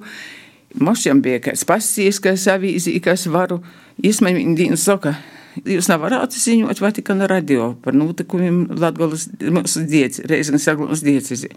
Mošķiem 0.79 1.19
bija 1.23 1.41
kāds 1.49 1.65
pasīs, 1.67 2.21
kas 2.23 2.47
avīzī, 2.47 2.95
kas 3.03 3.27
varu. 3.27 3.59
Viņa 3.99 4.79
saka, 4.79 5.17
Jūs 5.51 5.89
nevarat 5.91 6.31
ziņot 6.31 6.79
Vatikāna 6.79 7.27
radio 7.27 7.73
par 7.83 7.95
notikumiem 7.97 8.63
Latvijas 8.79 9.27
mūsu 9.51 9.83
dieci, 9.89 10.23
reizes 10.29 10.63
Saglas 10.63 11.03
diecezi. 11.03 11.51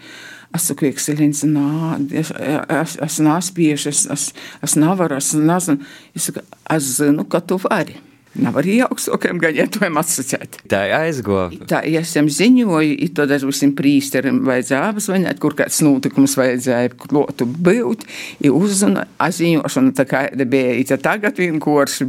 Es 0.54 0.66
saku, 0.70 0.88
ekscelenci, 0.90 1.48
nā, 1.50 1.94
es, 2.14 2.32
es, 2.34 2.96
es 3.02 3.20
nāspiešu, 3.22 3.90
es, 3.90 4.04
es, 4.10 4.26
es 4.62 4.74
nevaru, 4.78 5.18
es 5.18 5.32
nezinu. 5.34 5.86
Es 6.14 6.28
saku, 6.30 6.42
es 6.74 6.90
zinu, 6.98 7.26
ka 7.30 7.42
tu 7.42 7.58
vari. 7.62 7.96
Nav 8.34 8.56
arī 8.58 8.80
augstākajam 8.82 9.38
gaņētojam 9.42 9.98
atsacēt. 10.00 10.58
Tā 10.70 10.80
aizgoja. 10.96 11.52
Tā, 11.70 11.84
ja 11.86 12.02
esam 12.02 12.26
ziņoju, 12.32 13.08
tad 13.14 13.30
ar 13.36 13.44
visiem 13.46 13.74
prīsteriem 13.78 14.40
vajadzēja 14.48 14.88
apzvanīt, 14.90 15.38
kur 15.42 15.54
kāds 15.58 15.78
notikums 15.86 16.34
vajadzēja 16.40 16.96
klotu 16.98 17.46
būt, 17.46 18.02
i 18.42 18.50
uzzina, 18.50 19.06
aziņošana 19.22 19.94
tā 19.94 20.06
kā 20.10 20.24
bija, 20.42 20.74
ja 20.82 20.98
tagad 20.98 21.38
vienkārši 21.38 22.08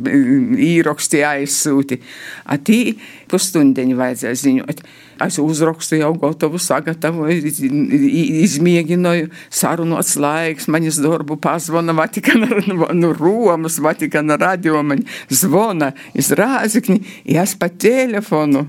īroksti 0.72 1.22
aizsūti. 1.29 2.01
A 2.50 2.58
tī 2.58 2.79
pusstundiņu 3.29 4.01
vajadzēja 4.01 4.41
ziņot. 4.41 4.86
Es 5.24 5.38
uzrakstu 5.39 5.95
jau 5.95 6.12
gatavu, 6.19 6.60
sagatavoju, 6.60 7.51
izmēģināju, 8.43 9.29
sarunots 9.48 10.15
laiks, 10.19 10.67
manis 10.72 11.00
darbu 11.00 11.38
pazvana 11.39 11.95
Vatikana, 11.95 12.50
nu, 13.01 13.13
Romas, 13.15 13.79
Vatikana 13.79 14.36
radio 14.41 14.81
man 14.84 15.05
zvona 15.31 15.93
iz 16.13 16.34
Rāzikni, 16.36 17.00
es 17.24 17.55
pa 17.55 17.69
telefonu 17.72 18.65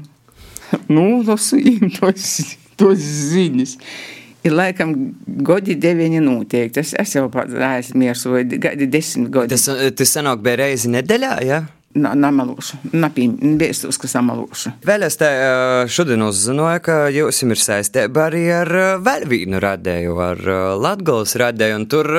nulasu 0.95 1.59
im 1.59 1.91
tos, 1.91 2.39
tos 2.79 3.03
ziņas. 3.33 3.77
Ir 4.47 4.55
laikam 4.55 4.93
gadi 5.43 5.75
deviņi 5.83 6.21
noteikti. 6.23 6.79
Es, 6.79 6.93
es 6.95 7.17
jau 7.17 7.27
aizmirsu, 7.35 8.31
vai 8.37 8.45
gadi 8.47 8.87
desmit 8.87 9.33
gadi. 9.35 9.57
Tas, 9.57 9.67
tas 9.99 10.15
sanāk 10.15 10.45
bija 10.45 10.61
reizi 10.63 10.93
nedēļā, 10.95 11.33
jā? 11.43 11.59
Ja? 11.59 11.76
Namalušu, 11.97 12.77
napīmēstos, 12.93 13.97
kas 14.03 14.17
amalušu. 14.21 14.75
Vēl 14.85 15.07
es 15.07 15.17
te 15.17 15.31
šodien 15.89 16.21
uzzināju, 16.27 16.83
ka 16.85 16.97
jūs 17.15 17.41
ir 17.47 17.63
saistībā 17.63 18.27
arī 18.29 18.45
ar 18.53 18.73
vēl 19.01 19.25
vienu 19.31 19.61
radēju, 19.65 20.17
ar 20.21 20.47
Latgolas 20.77 21.33
radēju, 21.41 21.79
un 21.81 21.87
tur 21.89 22.11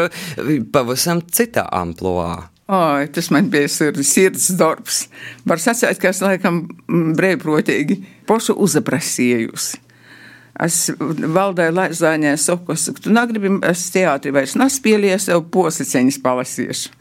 pavisam 0.74 1.22
citā 1.30 1.68
amploā. 1.78 2.48
Oi, 2.68 3.08
tas 3.16 3.30
man 3.32 3.48
bija 3.48 3.70
sirds 3.72 4.50
darbs. 4.60 5.06
Var 5.48 5.62
sacīt, 5.64 6.02
ka 6.02 6.10
es 6.12 6.20
laikam 6.26 6.66
brīvprotīgi 7.16 8.02
pošu 8.28 8.58
uzaprasījusi. 8.66 9.80
Es 10.66 10.90
valdēju 10.98 11.76
Laizāņē 11.78 12.34
saku, 12.42 12.76
tu 13.00 13.14
negribi, 13.14 13.54
es 13.70 13.86
teātri 13.94 14.34
vairs 14.36 14.58
nespielies, 14.58 15.30
jau 15.30 15.44
posliceņas 15.54 16.18
palasīšu. 16.26 16.96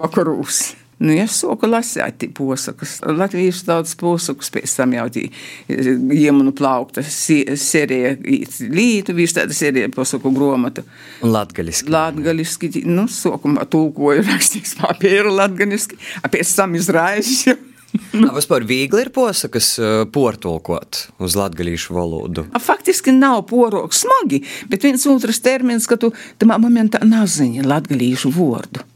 Vakarūs. 0.00 0.60
Nu, 1.00 1.14
ja 1.16 1.24
soku 1.32 1.68
lasīt 1.70 2.26
posakus, 2.36 2.98
Latvijas 3.00 3.62
tautas 3.64 3.94
posakus, 3.96 4.50
pēc 4.52 4.74
tam 4.76 4.92
jau 4.92 5.06
tī 5.12 5.22
iemunu 5.70 6.52
plaukta 6.56 7.00
serija, 7.08 8.12
lītu, 8.20 9.14
visu 9.16 9.38
tāda 9.38 9.56
serija 9.56 9.88
posaku 9.94 10.32
gromata. 10.36 10.84
Un 11.24 11.32
latgaliski. 11.32 11.88
Latgaliski, 11.94 12.70
nu, 12.84 13.06
sokumā 13.08 13.64
tulkoju 13.72 14.26
rakstīgs 14.28 14.76
papīru 14.82 15.32
latgaliski, 15.38 15.96
a 16.20 16.28
pēc 16.32 16.52
tam 16.60 16.76
izraižu. 16.76 17.56
A, 18.14 18.28
vispār 18.36 18.62
viegli 18.62 19.00
ir 19.02 19.08
posakas 19.10 19.72
portulkot 20.14 21.00
uz 21.18 21.34
latgalīšu 21.34 21.96
valodu? 21.96 22.44
A, 22.54 22.60
faktiski 22.62 23.10
nav 23.10 23.40
porok 23.50 23.96
smagi, 23.96 24.44
bet 24.70 24.86
viens 24.86 25.08
otrs 25.10 25.42
termins, 25.42 25.88
ka 25.90 25.98
tu 25.98 26.12
tamā 26.38 26.60
momentā 26.62 27.02
nazini 27.02 27.66
latgalīšu 27.66 28.30
vārdu. 28.36 28.86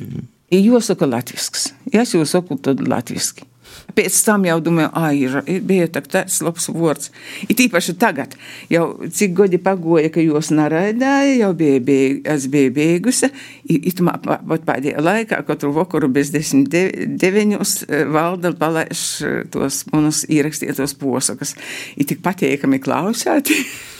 Mm. 0.00 0.26
Jāsaka 0.50 1.06
latviešu. 1.06 1.70
Ja 1.92 2.02
es 2.02 2.14
jau 2.14 2.26
saku, 2.26 2.58
tad 2.58 2.82
latviešu. 2.82 3.46
Pēc 3.94 4.16
tam 4.26 4.44
jau 4.46 4.56
domāju, 4.62 4.90
ah, 4.98 5.10
ir, 5.14 5.36
bija 5.66 5.86
tāds 5.90 6.40
labs 6.42 6.68
vārds. 6.70 7.10
Ir 7.50 7.58
īpaši 7.66 7.94
tagad, 8.00 8.34
jau 8.70 8.84
cik 9.06 9.34
gadi 9.38 9.60
pagoja, 9.62 10.10
ka 10.14 10.22
jūs 10.22 10.50
naraidāja, 10.54 11.36
jau 11.40 11.50
bija, 11.58 11.82
bija, 11.86 12.16
es 12.34 12.48
biju 12.50 12.72
beigusi. 12.74 13.30
Itamā 13.70 14.16
pat 14.22 14.66
pēdējā 14.66 15.04
laikā, 15.06 15.42
katru 15.46 15.72
vakaru 15.76 16.10
bez 16.12 16.32
desmit 16.34 16.70
deviņos 16.70 17.76
valda 18.14 18.54
palaiš 18.58 19.06
tos 19.54 19.84
manus 19.94 20.24
ierakstītos 20.30 20.98
posakas. 20.98 21.56
Ir 21.94 22.10
tik 22.10 22.22
patīkami 22.26 22.82
klausēt. 22.82 23.54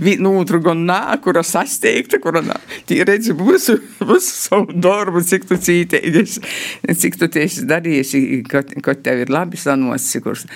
vienu 0.00 0.34
otru 0.40 0.60
gan 0.64 0.84
nā, 0.88 1.00
kura 1.24 1.42
sasteigta, 1.46 2.20
kura 2.22 2.42
nā. 2.44 2.58
Tī 2.88 3.00
redzi 3.06 3.36
visu, 3.38 3.78
visu 4.00 4.34
savu 4.34 4.74
darbu, 4.74 5.22
cik 5.24 5.48
tu 5.50 5.58
cītējies, 5.60 6.38
cik 7.00 7.18
tu 7.20 7.30
tieši 7.36 7.66
darījies, 7.70 8.14
kad 8.84 9.02
tev 9.04 9.24
ir 9.24 9.34
labi 9.34 9.60
sanosis, 9.60 10.22
kurš. 10.24 10.46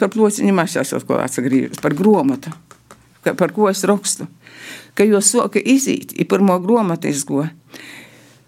Par 0.00 0.10
plociņu 0.10 0.54
mašās 0.54 0.94
kaut 0.96 1.08
ko 1.08 1.18
atsagrīžas, 1.22 1.82
par 1.82 1.94
gromatu, 1.94 2.50
par 3.24 3.52
ko 3.54 3.68
es 3.70 3.84
rakstu. 3.86 4.26
ka 4.94 5.06
jau 5.06 5.20
soka 5.22 5.58
izīt, 5.58 6.14
ir 6.14 6.28
pirmo 6.30 6.56
gromatu 6.62 7.10
izgo. 7.10 7.44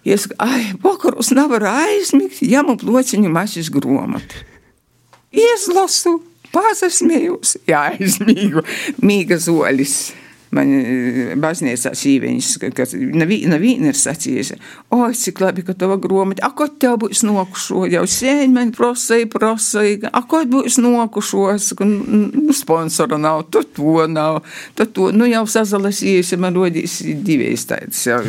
Es 0.06 0.22
saku, 0.22 0.36
ai, 0.38 0.70
vakaros 0.82 1.32
nevaru 1.34 1.66
aizmigt, 1.66 2.38
ja 2.46 2.62
man 2.66 2.78
plociņu 2.78 3.30
mašas 3.34 3.72
gromatu. 3.74 4.44
Izlasu, 5.34 6.20
pazasmējos, 6.56 7.58
jā, 7.68 7.90
aizmīgu, 7.92 8.64
mīga 9.04 9.38
zolis 9.42 9.98
man 10.56 10.72
eh, 10.76 11.34
baznīcā 11.40 11.92
sīviņas, 11.96 12.50
kas 12.76 12.94
neviena 12.96 13.58
ir 13.90 13.98
sacījusi, 13.98 14.58
oi, 14.96 15.10
cik 15.16 15.40
labi, 15.44 15.64
ka 15.66 15.76
tava 15.78 15.98
gromati, 16.00 16.42
a, 16.44 16.50
ko 16.56 16.68
tev 16.68 16.98
būs 17.04 17.22
nokušo, 17.26 17.84
jau 17.92 18.04
sēņ 18.10 18.54
man 18.54 18.72
prosai, 18.76 19.24
prosai, 19.30 19.96
a, 20.10 20.22
ko 20.28 20.42
būs 20.50 20.78
nokušo, 20.82 21.46
nu, 21.86 22.54
sponsora 22.56 23.18
nav, 23.20 23.46
tu 23.52 23.62
to 23.76 24.06
nav, 24.10 24.42
tu 24.78 24.86
to, 24.86 25.10
nu, 25.16 25.28
jau 25.30 25.44
sazalasījies, 25.56 26.34
man 26.40 26.56
rodīs 26.56 26.98
divies 27.26 27.66
tāds, 27.68 28.02
jau, 28.08 28.20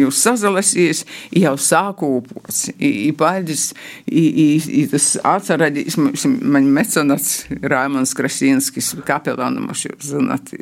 jau 0.00 0.12
sazalasījies, 0.14 1.04
jau 1.40 1.54
sākūpots, 1.70 2.62
i 2.76 3.10
paļdis, 3.16 3.66
i, 4.10 4.84
tas 4.90 5.12
atceradīs, 5.26 5.98
man 5.98 6.68
mecenats 6.74 7.44
Raimons 7.62 8.14
Krasīnskis, 8.16 8.94
kapelānu 9.06 9.64
mašu, 9.68 9.94
zināt, 10.04 10.52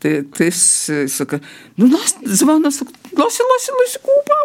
tas 0.00 0.62
saka, 1.12 1.40
nu, 1.76 1.90
zvana, 2.24 2.72
saka, 2.74 2.94
lasi, 3.18 3.44
lasi, 3.52 3.76
lasi 3.80 4.00
kopā, 4.04 4.38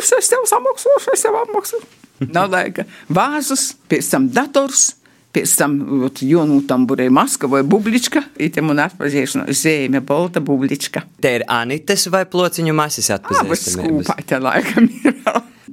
es 0.00 0.30
tev 0.32 0.44
samaksošu, 0.48 1.14
es 1.14 1.24
tev 1.24 1.40
apmaksošu. 1.40 1.88
Nav 2.32 2.52
laika. 2.52 2.86
Vāzas, 3.12 3.74
pēc 3.90 4.12
tam 4.12 4.30
dators. 4.32 4.92
Pēc 5.36 5.52
tam 5.58 5.74
Jonu 6.24 6.62
tamburē 6.64 7.10
maska 7.12 7.44
vai 7.52 7.60
bublička, 7.60 8.22
it 8.40 8.56
man 8.64 8.78
atpazīšana 8.86 9.52
zēme, 9.52 10.00
bolta 10.00 10.40
bublička. 10.40 11.02
Te 11.20 11.34
ir 11.36 11.44
Anites 11.52 12.06
vai 12.08 12.22
plociņu 12.24 12.72
masas 12.72 13.10
atpazīstamības? 13.18 13.44
Abas 13.44 13.66
skūpā 13.74 14.16
te 14.24 14.40
laikam 14.40 14.88
ir. 14.88 15.20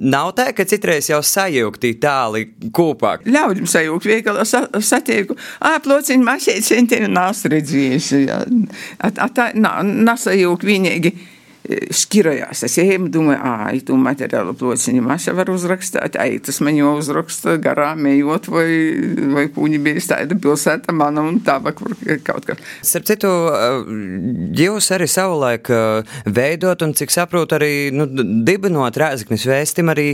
Nav 0.04 0.34
tā, 0.36 0.50
ka 0.56 0.66
citreiz 0.68 1.08
jau 1.08 1.20
sajūgti 1.24 1.94
tāli 2.02 2.46
kopā. 2.74 3.16
Ļaudim 3.24 3.68
sajūgt, 3.70 4.08
vieglā 4.10 4.44
sa 4.48 4.66
satieku. 4.76 5.36
Ā, 5.64 5.78
plociņu 5.84 6.26
mašīt 6.26 6.66
centienu 6.66 7.08
nās 7.12 7.44
redzējuši. 7.48 8.24
Tā, 9.16 9.48
nasajūgt 9.54 10.66
vienīgi 10.68 11.14
šķirojās. 11.64 12.64
Es 12.66 12.76
ejam, 12.80 13.06
domāju, 13.12 13.38
ai, 13.40 13.78
tu 13.84 13.96
materiālu 13.96 14.52
plociņu 14.58 15.04
maša 15.04 15.32
var 15.36 15.48
uzrakstīt, 15.52 16.18
ai, 16.20 16.36
tas 16.44 16.60
man 16.64 16.76
jau 16.76 16.92
uzraksta 16.98 17.56
garām 17.62 18.04
ejot, 18.10 18.50
vai, 18.52 18.68
vai 19.32 19.46
kūņi 19.52 19.80
bija 19.84 20.02
tāda 20.10 20.36
pilsēta 20.36 20.92
mana 20.96 21.24
un 21.24 21.40
tā, 21.44 21.56
kur 21.78 21.96
kaut 22.26 22.48
kā. 22.48 22.58
Starp 22.84 23.08
citu, 23.08 23.32
jūs 24.60 24.90
arī 24.94 25.08
savulaik 25.08 25.72
veidot 26.28 26.84
un, 26.84 26.94
cik 26.96 27.14
saprotu, 27.14 27.56
arī, 27.56 27.72
nu, 27.96 28.06
dibinot 28.44 29.00
Rēzaknis 29.00 29.48
vēstim 29.48 29.92
arī 29.94 30.08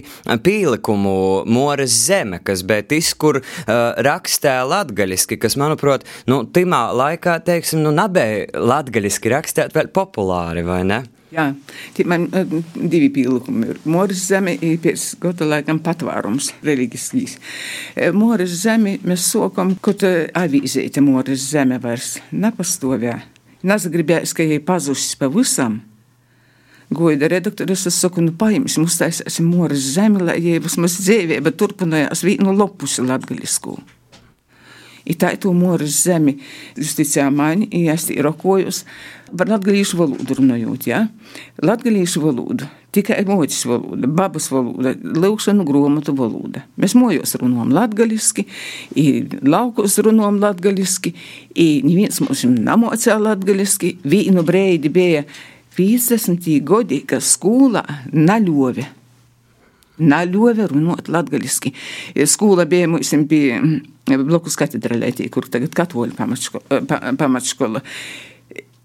pīlikumu 0.46 1.18
Mores 1.50 1.98
zeme, 2.06 2.38
kas 2.46 2.62
bet 2.66 2.94
izkur 2.94 3.42
rakstē 3.66 4.60
latgaļiski, 4.70 5.40
kas, 5.42 5.58
manuprāt, 5.60 6.06
nu, 6.30 6.44
timā 6.46 6.86
laikā, 6.94 7.40
teiksim, 7.46 7.82
nu, 7.82 7.94
nabēja 7.96 8.60
latgaļiski 8.60 9.34
rakstēt 9.34 9.74
vēl 9.74 9.90
populāri, 9.94 10.62
vai 10.66 10.84
ne? 10.86 11.02
Jā, 11.30 11.44
tie 11.94 12.04
man 12.10 12.24
divi 12.74 13.06
pielikumi 13.14 13.68
ir. 13.70 13.76
Moras 13.86 14.24
zeme 14.26 14.56
ir 14.58 14.80
pēc 14.82 15.04
gota 15.22 15.46
laikam 15.46 15.78
patvārums 15.82 16.50
reliģiskīs. 16.66 17.36
Moras 18.18 18.56
zemi 18.64 18.96
mēs 19.06 19.28
sokam, 19.30 19.76
kaut 19.78 20.02
avīzēta 20.02 21.04
Moras 21.06 21.44
zeme 21.52 21.78
vairs 21.82 22.16
nepastovē. 22.34 23.20
Nezagribējās, 23.62 24.34
ka 24.34 24.46
jai 24.46 24.58
pazusis 24.64 25.14
pavisam. 25.20 25.78
Goida 26.90 27.28
redaktoris, 27.30 27.86
es 27.86 28.00
saku, 28.02 28.24
nu 28.26 28.34
paimsim, 28.34 28.88
uztaisīsim 28.88 29.46
Moras 29.46 29.86
zemi, 29.94 30.24
lai 30.26 30.40
jai 30.42 30.58
vismaz 30.64 30.98
dzīvība 30.98 31.54
turpinājās 31.54 32.24
vienu 32.26 32.56
lopusi 32.56 33.06
latgaļisku. 33.06 33.78
I 35.04 35.16
tā 35.18 35.34
ir 35.34 35.40
to 35.42 35.52
Moras 35.56 36.02
zemi, 36.04 36.36
justicā 36.78 37.28
mani, 37.32 37.68
ja 37.84 37.96
es 37.96 38.08
rokojos, 38.22 38.84
par 39.36 39.50
latgalīšu 39.50 39.98
valodu 40.00 40.36
runājot, 40.38 40.86
ja? 40.90 41.04
Latgalīšu 41.62 42.22
valodu, 42.24 42.66
tikai 42.94 43.20
mocis 43.28 43.62
valoda, 43.68 44.10
babas 44.20 44.50
valoda, 44.52 44.94
lūkšanu 44.94 45.64
gromatu 45.68 46.14
valoda. 46.18 46.64
Mēs 46.80 46.96
mojos 46.98 47.36
runājam 47.40 47.72
latgaliski, 47.76 48.46
i 48.98 49.06
laukos 49.46 49.98
runājam 50.04 50.40
latgaliski, 50.42 51.14
i 51.54 51.68
neviens 51.86 52.20
mums 52.24 52.44
namocē 52.50 53.18
latgaliski, 53.20 53.96
vīnu 54.04 54.44
breidi 54.46 54.92
bija 54.92 55.24
50 55.78 56.50
godi, 56.66 57.04
ka 57.06 57.22
skolā 57.22 57.84
naļove. 58.12 58.99
Naļove 60.00 60.70
runāt 60.72 61.10
latgaliski. 61.12 61.74
Skola 62.28 62.66
bija 62.68 62.88
mums 62.90 63.12
bija 63.30 63.60
blokus 64.10 64.56
katedralē, 64.58 65.12
kur 65.32 65.46
tagad 65.52 65.76
katoļu 65.76 66.16
pamatškola. 66.18 66.82
pamatškola 67.20 67.84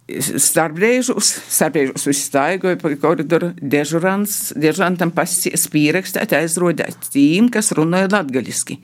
starpbrīžos, 0.06 1.32
starpbrīžos 1.50 2.06
uzstājoja 2.12 2.78
pa 2.82 2.92
koridoru 3.02 3.52
dežurants, 3.58 4.54
dežurantam 4.54 5.12
pasies 5.16 5.66
pierakstēt 5.74 6.36
aizrodēt 6.38 7.10
tīm, 7.14 7.50
kas 7.54 7.74
runāja 7.78 8.12
latgaļiski. 8.14 8.78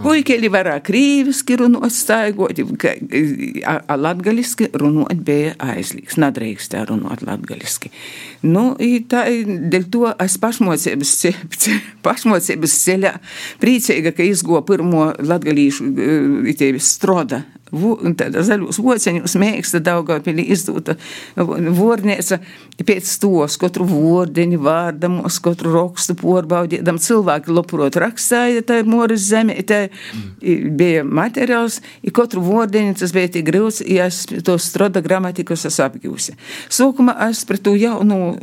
Puikeļi 0.00 0.48
varēja 0.52 0.80
krīviski 0.84 1.58
runāt, 1.60 1.92
staigot, 1.92 2.60
a 3.68 3.96
latgaļiski 4.00 4.70
runāt 4.80 5.20
bija 5.26 5.52
aizlīgs, 5.60 6.16
nadrīkstē 6.20 6.86
runāt 6.88 7.24
latgaļiski. 7.26 7.92
Nu, 8.48 8.72
tā, 9.10 9.26
dēļ 9.72 9.86
to 9.92 10.06
es 10.24 10.38
pašmocības, 10.40 11.14
pašmocības 12.06 12.76
ceļā 12.86 13.14
priecīga, 13.60 14.14
ka 14.16 14.26
izgo 14.26 14.62
pirmo 14.66 15.10
latgaļīšu 15.20 15.90
stroda 16.80 17.44
zaļos 17.70 18.80
oceņos 18.82 19.36
mēksta 19.40 19.80
Daugavpilī 19.84 20.46
izdota 20.54 20.96
vornēca 21.36 22.40
pēc 22.86 23.10
tos, 23.22 23.56
katru 23.60 23.86
vordeņu 23.88 24.60
vārdamos, 24.64 25.38
katru 25.44 25.72
rakstu 25.74 26.16
porbaudīdam 26.18 26.98
cilvēki 27.00 27.52
labprot 27.52 27.98
rakstāja, 28.00 28.64
tā 28.66 28.80
ir 28.80 28.90
moras 28.90 29.26
zeme, 29.28 29.56
tā 29.66 29.86
bija 30.40 31.04
materiāls, 31.04 31.80
i 32.02 32.12
katru 32.14 32.42
vordeņu 32.44 32.96
tas 33.00 33.14
bija 33.16 33.30
tik 33.36 33.46
grūts, 33.50 33.82
ja 33.86 34.08
es 34.10 34.22
to 34.26 34.56
stroda 34.60 35.02
gramatikas 35.04 35.66
es 35.68 35.78
apgūsi. 35.84 36.36
Sākumā 36.72 37.16
es 37.28 37.44
pret 37.48 37.62
to 37.66 37.76
jau, 37.78 38.00
nu, 38.06 38.34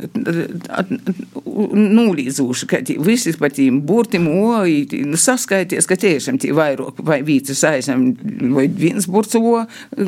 nulīdzošu, 1.98 2.70
ka 2.70 2.82
visi 3.04 3.34
par 3.38 3.52
tīm 3.54 3.82
burtim, 3.86 4.28
oi, 4.30 4.80
nu, 5.08 5.18
saskaities, 5.18 5.88
ka 5.88 5.98
tiešām 5.98 6.38
tī 6.40 6.52
vairāk 6.56 7.02
vai 7.04 7.20
vīcas 7.26 7.64
aizem, 7.68 8.12
vai 8.54 8.68
viens 8.70 9.08
burts 9.10 9.17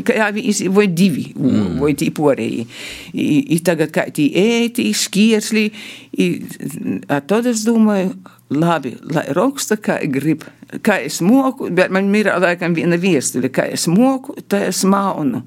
kā 0.06 0.30
visi, 0.36 0.68
vai 0.72 0.86
divi, 0.92 1.30
mm. 1.34 1.78
vai 1.80 1.94
tī 1.98 2.10
porēji. 2.14 2.66
I, 3.14 3.28
i 3.56 3.60
tagad 3.66 3.94
kā 3.94 4.06
tī 4.14 4.28
ēti, 4.36 4.90
škiersli, 4.96 5.64
i, 6.20 6.28
a 7.10 7.20
tad 7.24 7.48
es 7.50 7.64
domāju, 7.66 8.14
labi, 8.50 8.94
lai 9.14 9.26
raksta, 9.36 9.78
kā 9.80 10.00
grib, 10.10 10.44
kā 10.86 11.00
es 11.06 11.20
moku, 11.24 11.70
bet 11.74 11.92
man 11.94 12.12
ir 12.14 12.30
laikam 12.42 12.74
viena 12.74 12.98
viestule, 13.00 13.50
kā 13.52 13.66
es 13.70 13.86
moku, 13.90 14.36
tā 14.50 14.64
es 14.68 14.84
maunu. 14.84 15.44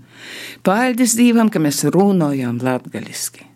Paldies 0.64 1.18
Dievam, 1.20 1.52
ka 1.52 1.62
mēs 1.64 1.84
runājam 1.92 2.62
latgaliski. 2.64 3.53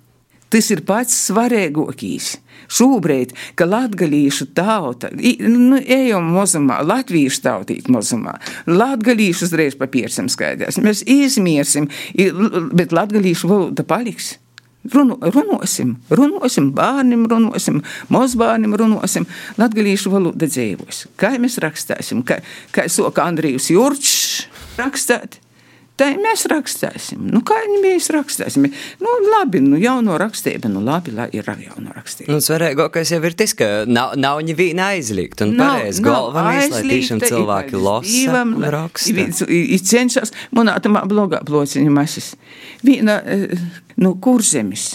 Tas 0.53 0.69
ir 0.71 0.83
pats 0.87 1.15
svarīgākais. 1.27 2.37
Šobrīd, 2.71 3.33
ka 3.55 3.67
latgalīšu 3.67 4.49
tauta, 4.57 5.11
nu, 5.13 5.77
ejam 5.79 6.33
mazumā, 6.35 6.81
latviešu 6.83 7.43
tautīt 7.45 7.87
mazumā, 7.91 8.37
latgalīšu 8.67 9.47
uzreiz 9.47 9.77
papiersim 9.79 10.27
skaidrs, 10.31 10.79
mēs 10.83 11.05
izmiersim, 11.07 11.87
bet 12.75 12.95
latgalīšu 12.95 13.51
valoda 13.51 13.87
paliks. 13.87 14.35
Runu, 14.87 15.17
runosim, 15.19 15.97
runosim, 16.15 16.69
bērniem 16.75 17.25
runosim, 17.27 17.81
mazbērniem 18.13 18.75
runosim, 18.79 19.25
latgalīšu 19.59 20.13
valoda 20.13 20.47
dzīvos. 20.47 21.07
Kā 21.19 21.33
mēs 21.43 21.59
rakstāsim, 21.63 22.21
kā, 22.27 22.39
kā 22.71 22.87
soka 22.91 23.25
Andrijus 23.27 23.67
Jurčs 23.73 24.47
rakstāt? 24.79 25.41
Tā 25.97 26.11
mēs 26.21 26.45
rakstīsim. 26.51 27.23
Nu, 27.33 27.41
kā 27.45 27.57
mēs 27.81 28.11
rakstīsim? 28.13 28.67
Nu, 29.01 29.13
labi, 29.31 29.63
nu, 29.65 29.79
jauno 29.81 30.17
rakstība, 30.21 30.69
nu, 30.69 30.83
labi, 30.85 31.13
lai 31.17 31.25
ir 31.33 31.47
jauno 31.47 31.95
rakstība. 31.95 32.29
Nu, 32.29 32.41
svarīgākais 32.43 33.15
jau 33.15 33.21
ir 33.25 33.37
tas, 33.37 33.55
ka 33.57 33.69
nav, 33.89 34.13
nav 34.19 34.43
neviena 34.45 34.91
aizliegt. 34.93 35.41
Un 35.45 35.55
nav, 35.57 35.79
pareiz, 35.79 36.01
galvenais, 36.05 36.69
lai 36.75 36.83
tiešām 36.85 37.23
cilvēki 37.25 37.81
lasa 37.81 38.43
un 38.43 38.69
raksta. 38.77 39.49
I 39.49 39.81
cenšas, 39.81 40.35
manā 40.53 40.77
tamā 40.85 41.01
blogā 41.09 41.41
plociņa 41.47 41.97
masas. 41.97 42.35
Viena, 42.85 43.17
nu, 43.97 44.13
kurzemis. 44.21 44.91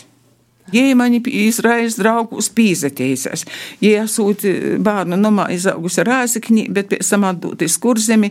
Jie 0.72 0.94
mani 0.96 1.18
izraisa 1.26 2.00
draugus 2.00 2.48
pīzetēsās. 2.54 3.42
Jie 3.82 3.96
esot 4.00 4.46
bērnu 4.80 5.18
nomā 5.20 5.50
izaugusi 5.52 6.04
rāzikņi, 6.06 6.68
bet 6.72 6.88
pēc 6.94 7.10
tam 7.12 7.26
atdūties 7.28 7.76
kurzemi 7.82 8.30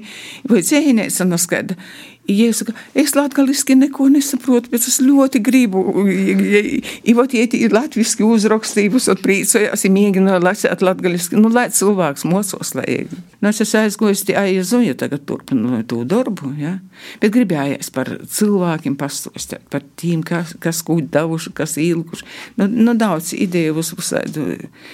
vai 0.49 0.63
dzēnēs 0.63 1.19
un 1.21 1.37
skaida. 1.37 1.75
Ja 1.77 2.20
saka, 2.53 2.73
es 2.95 3.15
latgaliski 3.15 3.75
neko 3.75 4.07
nesaprotu, 4.09 4.69
bet 4.71 4.85
es 4.87 4.99
ļoti 5.01 5.41
gribu. 5.43 5.83
I 6.07 7.13
vot 7.17 7.33
ieti 7.33 7.63
latviski 7.71 8.23
uzrakstības, 8.23 9.09
un 9.11 9.19
priecājās, 9.21 9.85
ja 9.85 9.91
mēģina 9.91 10.39
lasēt 10.43 10.83
latgaliski. 10.85 11.39
Nu, 11.39 11.49
lai 11.49 11.69
cilvēks 11.73 12.25
mocos, 12.29 12.75
lai. 12.77 13.07
Nu, 13.41 13.49
es 13.49 13.61
esmu 13.63 13.81
aizgojis 13.81 14.25
tie 14.27 14.37
aizoju 14.37 14.95
tagad 14.99 15.25
turpinu 15.25 15.81
to 15.89 16.03
darbu, 16.05 16.53
ja. 16.61 16.77
Bet 17.21 17.33
gribējās 17.33 17.89
par 17.93 18.13
cilvēkiem 18.29 18.95
pastostēt, 18.99 19.65
par 19.73 19.83
tīm, 19.97 20.21
kas, 20.25 20.53
kas 20.61 20.83
kūd 20.85 21.09
davuši, 21.13 21.53
kas 21.57 21.77
ilguši. 21.81 22.27
Nu, 22.61 22.69
nu 22.69 22.95
daudz 22.97 23.33
ideju 23.33 23.79
uz 23.81 23.91
pusēdu. 23.97 24.45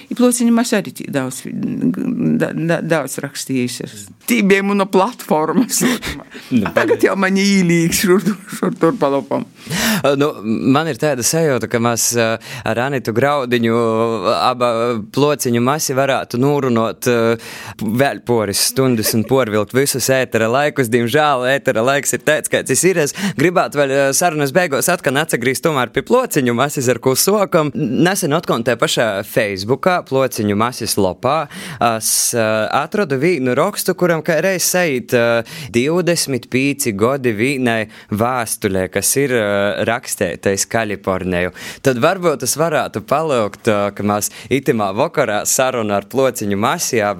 I 0.07 0.17
plociņi 0.17 0.55
mēs 0.55 0.73
arī 0.77 0.95
daudz, 1.11 1.43
da, 2.39 2.53
da, 2.55 2.79
daudz 2.81 3.19
rakstījušies. 3.23 4.07
Tī 4.27 4.41
bija 4.47 4.63
muna 4.63 4.87
platformas. 4.89 5.83
Tagad 6.77 7.03
jau 7.03 7.16
man 7.19 7.37
īlīgs 7.39 8.03
šur, 8.03 8.23
šur 8.57 8.75
tur 8.79 8.97
palopam. 8.99 9.45
Nu, 10.17 10.29
man 10.45 10.87
ir 10.87 10.99
tāda 11.01 11.23
sajūta, 11.25 11.67
ka 11.71 11.79
mēs 11.83 12.11
ar 12.17 12.79
Anitu 12.85 13.11
Graudiņu 13.15 13.77
aba 14.37 14.69
plociņu 15.13 15.61
masi 15.63 15.95
varētu 15.97 16.39
nūrunot 16.39 17.09
vēl 17.81 18.21
poris 18.27 18.61
stundas 18.69 19.13
un 19.17 19.25
porvilkt 19.27 19.73
visus 19.75 20.09
ētera 20.13 20.47
laikus. 20.51 20.91
Diemžēl 20.93 21.47
ētera 21.51 21.83
laiks 21.85 22.13
ir 22.15 22.23
tāds, 22.27 22.51
kāds 22.53 22.71
tas 22.71 22.85
ir. 22.87 23.01
Es 23.07 23.15
gribētu 23.39 23.81
vēl 23.81 23.95
sarunas 24.17 24.53
beigās 24.55 24.89
atkal 24.93 25.17
atsagrīzt 25.23 25.65
tomēr 25.65 25.91
pie 25.95 26.05
plociņu 26.07 26.55
masis, 26.57 26.87
ar 26.93 27.01
ko 27.03 27.15
sokam. 27.17 27.71
Nesen 27.75 28.35
atkontē 28.37 28.77
pašā 28.79 29.09
Facebookā, 29.27 29.99
plociņu 30.07 30.57
masis 30.59 30.97
lopā, 31.01 31.39
es 31.95 32.11
atradu 32.37 33.19
vīnu 33.21 33.57
rakstu, 33.57 33.97
kuram 33.97 34.23
kā 34.25 34.39
reiz 34.45 34.67
sajūt 34.69 35.17
25 35.73 36.93
gadu 36.93 37.06
gadi 37.07 37.33
vīnai 37.35 37.79
vēstulē, 38.11 38.87
kas 38.93 39.13
ir 39.19 39.33
uh, 39.37 39.81
rakstētais 39.87 40.67
Kaliforniju. 40.71 41.53
Tad 41.85 42.01
varbūt 42.03 42.45
es 42.47 42.57
varētu 42.59 43.03
palūgt, 43.07 43.71
uh, 43.71 43.89
ka 43.95 44.07
mēs 44.07 44.31
itimā 44.53 44.91
vakarā 44.97 45.43
sarunu 45.47 45.95
ar 45.97 46.09
plociņu 46.11 46.59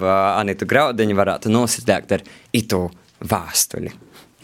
uh, 0.04 0.18
Anitu 0.38 0.68
Graudiņu 0.68 1.16
varētu 1.18 1.52
nositēkt 1.52 2.18
ar 2.18 2.28
itu 2.56 2.86
vēstuli. 3.24 3.94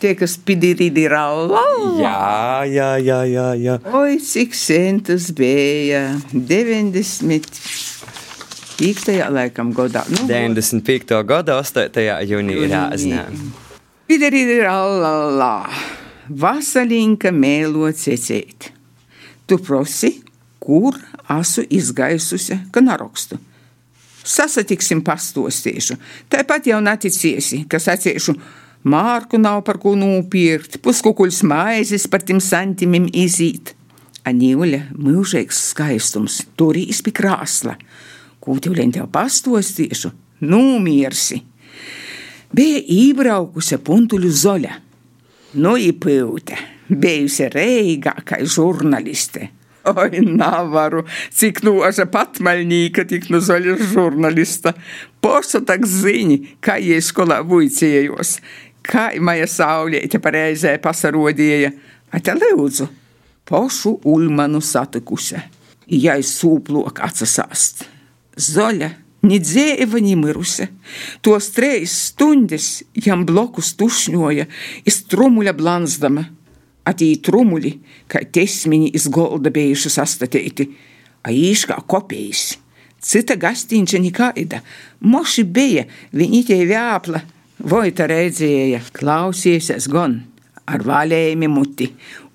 Tie, 0.02 0.11
kas 0.18 0.35
pidirīdi 0.42 1.07
raula. 1.09 1.62
Jā, 2.00 2.64
jā, 2.68 2.88
jā, 2.98 3.20
jā, 3.30 3.46
jā. 3.57 3.76
Oi, 3.94 4.18
cik 4.20 4.57
sen 4.59 4.98
tas 5.07 5.30
bija? 5.38 6.18
90. 6.35 7.61
Pīktajā 8.74 9.30
laikam 9.30 9.70
godā. 9.72 10.02
Nu, 10.11 10.26
95. 10.28 11.20
gada 11.30 11.61
8. 11.62 12.02
jūnijā 12.26 12.88
Rāznā. 14.04 14.10
Piderīrālā, 14.10 15.70
vasaļinka 16.28 17.30
mēlo 17.32 17.88
cecēt. 17.88 18.70
Tu 19.46 19.56
prosi, 19.58 20.22
kur 20.60 20.98
esmu 21.30 21.64
izgaisusi, 21.70 22.58
ka 22.70 22.82
narakstu. 22.84 23.38
Sasatiksim 24.24 25.00
pastostīšu. 25.04 25.96
Tāpat 26.28 26.68
jau 26.68 26.82
naticēsi, 26.84 27.64
ka 27.64 27.80
sacīšu, 27.80 28.34
mārku 28.84 29.40
nav 29.40 29.62
par 29.64 29.78
ko 29.80 29.94
nopirkt, 29.96 30.82
puskukuļs 30.84 31.42
maizes 31.48 32.06
par 32.06 32.20
tiem 32.20 32.40
santimiem 32.40 33.08
izīt. 33.08 33.74
Anīļa 34.24 34.90
mūžīgs 34.96 35.70
skaistums, 35.70 36.42
turīs 36.56 37.00
pie 37.00 37.12
krāsla. 37.12 37.78
Ko 38.40 38.60
tev 38.60 38.76
lien 38.76 38.92
tev 38.92 39.08
pastostīšu? 39.08 40.12
Numirsi! 40.44 41.40
Bija 42.54 42.80
ībraukusi 42.80 43.78
puntuļu 43.84 44.30
zoļa. 44.30 44.78
Nu, 45.62 45.76
īpūta, 45.78 46.56
bijusi 46.90 47.48
reigākā 47.52 48.40
žurnāliste. 48.42 49.50
Oi, 49.84 50.22
navaru, 50.24 51.02
cik 51.36 51.60
noža 51.66 52.06
patmaļnīka 52.08 53.04
tik 53.08 53.28
no 53.32 53.40
zoļa 53.44 53.76
žurnālista. 53.92 54.72
Poša 55.22 55.60
tak 55.68 55.84
ziņi, 55.88 56.38
kā 56.64 56.78
jie 56.80 56.96
skolā 57.04 57.42
vuicējos, 57.44 58.38
kā 58.84 59.10
maja 59.20 59.48
saulēte 59.50 60.20
pareizē 60.24 60.78
pasarodīja. 60.82 61.74
Ate 62.14 62.32
lūdzu, 62.38 62.88
pošu 63.44 63.98
ulmanu 64.08 64.62
satikusi. 64.64 65.42
Jai 65.84 66.22
sūplok 66.24 67.02
atsasāst. 67.04 67.84
Zoļa 68.40 68.88
Ni 69.24 69.38
dzēva, 69.40 70.00
ni 70.04 70.14
mirusi. 70.20 70.66
Tos 71.24 71.48
trejas 71.56 71.94
stundas 72.10 72.82
jam 73.06 73.24
blokus 73.24 73.72
tušņoja, 73.80 74.44
iz 74.84 74.98
trumuļa 75.08 75.54
blanzdama. 75.56 76.26
Atī 76.84 77.14
trumuļi, 77.24 77.70
kā 78.12 78.20
tesmiņi 78.28 78.90
iz 78.98 79.06
golda 79.08 79.48
bijuši 79.54 79.92
sastatēti, 79.94 80.66
a 81.24 81.32
īškā 81.32 81.78
kopējis. 81.88 82.58
Cita 83.04 83.37
gastīņša 83.40 84.00
nikaida, 84.00 84.60
moši 85.00 85.44
bija, 85.48 85.87
viņi 86.12 86.42
tie 86.48 86.60
vēpla, 86.68 87.22
vojta 87.64 88.08
redzēja, 88.08 88.82
klausiesies 88.96 89.88
gon. 89.92 90.20
Ar 90.64 90.84
valējumi 90.84 91.48
muti, 91.52 91.90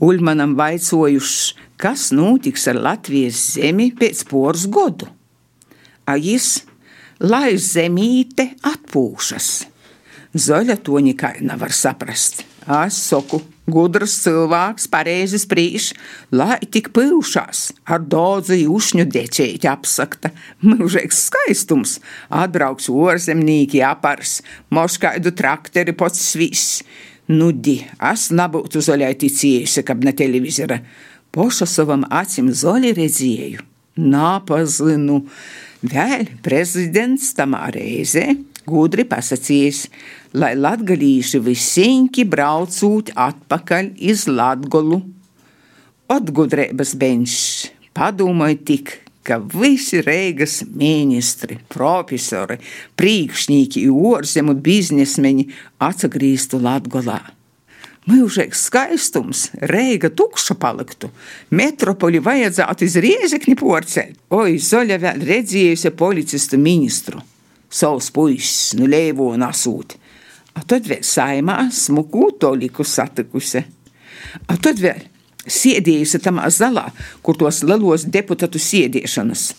Ulmanam 0.05 0.53
vaicojuši, 0.57 1.55
kas 1.81 2.09
notiks 2.13 2.67
ar 2.69 2.77
Latvijas 2.77 3.39
zemi 3.55 3.89
pēc 3.97 4.21
poras 4.29 4.67
godu. 4.69 5.09
A 6.05 6.17
jis 6.17 6.59
lai 7.19 7.57
zemīte 7.59 8.53
atpūšas. 8.63 9.49
Zaļa 10.29 10.75
to 10.85 10.99
nekai 11.01 11.39
nevar 11.41 11.73
saprast. 11.73 12.43
Es 12.69 12.97
saku, 13.01 13.39
gudrs 13.65 14.13
cilvēks, 14.21 14.85
pareizi 14.93 15.39
spriež, 15.41 15.87
lai 16.29 16.59
tik 16.69 16.91
pilšās, 16.93 17.63
ar 17.89 18.03
daudzu 18.05 18.59
jūšņu 18.59 19.07
dečēķi 19.09 19.69
apsakta, 19.71 20.29
mūžīgs 20.61 21.23
skaistums, 21.31 21.95
atbrauks 22.29 22.91
orzemnīki 22.93 23.81
apars, 23.85 24.43
moškaidu 24.69 25.33
trakteri 25.33 25.95
pats 25.97 26.35
viss. 26.37 26.83
Nudi, 27.29 27.79
es 28.11 28.29
nebūtu 28.33 28.81
zaļai 28.85 29.15
ticējusi, 29.21 29.85
kad 29.85 30.05
ne 30.05 30.13
televizora. 30.17 30.79
Poša 31.33 31.65
savam 31.69 32.05
acim 32.09 32.53
zaļi 32.53 32.93
redzēju, 32.97 33.65
nāpazinu. 34.01 35.23
Vēl 35.79 36.25
prezidents 36.43 37.29
tamā 37.37 37.69
reizē 37.71 38.33
gudri 38.67 39.05
pasakījis, 39.07 39.85
lai 40.35 40.51
latgalīši 40.59 41.39
visiņki 41.45 42.25
braucūt 42.27 43.13
atpakaļ 43.15 43.93
iz 44.11 44.25
Latgolu. 44.27 44.99
Atgudrības 46.11 46.91
benčs 46.99 47.39
padomāja 47.95 48.59
tik, 48.67 48.93
ka 49.23 49.39
visi 49.39 50.03
Reigas 50.03 50.59
ministri, 50.67 51.61
profesori, 51.71 52.59
priekšnieki, 52.99 53.87
ārzemju 53.87 54.59
biznesmeņi 54.65 55.47
atgriežtu 55.79 56.59
Latgolā. 56.59 57.21
Mūžīgs 58.09 58.63
skaistums, 58.65 59.43
reiga 59.69 60.09
tukša 60.09 60.55
paliktu, 60.57 61.11
metropoli 61.53 62.21
vajadzētu 62.23 62.87
iz 62.87 62.95
riezekņi 63.05 63.53
porcēt. 63.59 64.15
Oi, 64.33 64.55
Zoļa 64.57 64.97
vēl 65.03 65.25
redzējusi 65.27 65.91
policistu 65.99 66.57
ministru, 66.57 67.21
savus 67.69 68.09
puisis, 68.15 68.73
nu 68.79 68.87
leivo 68.89 69.29
un 69.35 69.45
asūt. 69.45 69.97
A 70.57 70.63
tad 70.65 70.89
vēl 70.89 71.03
saimā 71.05 71.67
smuku 71.75 72.31
toliku 72.41 72.87
satikusi. 72.87 73.61
A 74.49 74.57
tad 74.57 74.81
vēl 74.81 75.05
sēdējusi 75.45 76.23
tamā 76.23 76.49
zalā, 76.53 76.87
kur 77.21 77.37
tos 77.37 77.61
lielos 77.67 78.07
deputātu 78.09 78.61
sēdēšanas. 78.61 79.51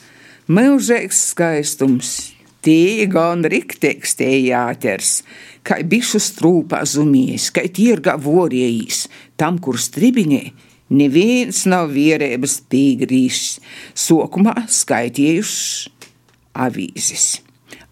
Mūžīgs 0.50 1.22
skaistums, 1.30 2.16
Tī 2.60 3.06
gan 3.08 3.46
riktīgs 3.48 4.18
teāters, 4.18 5.12
kā 5.64 5.78
bišu 5.80 6.20
strūpā 6.20 6.82
zumies, 6.84 7.48
kā 7.54 7.64
tirgā 7.72 8.18
vorējīs, 8.20 9.06
tam, 9.40 9.56
kur 9.64 9.80
stribiņē, 9.80 10.42
neviens 10.92 11.62
nav 11.70 11.94
vierības 11.94 12.58
pīgrīšs, 12.68 13.60
sokumā 13.96 14.66
skaitījuši 14.68 15.94
avīzes. 16.60 17.30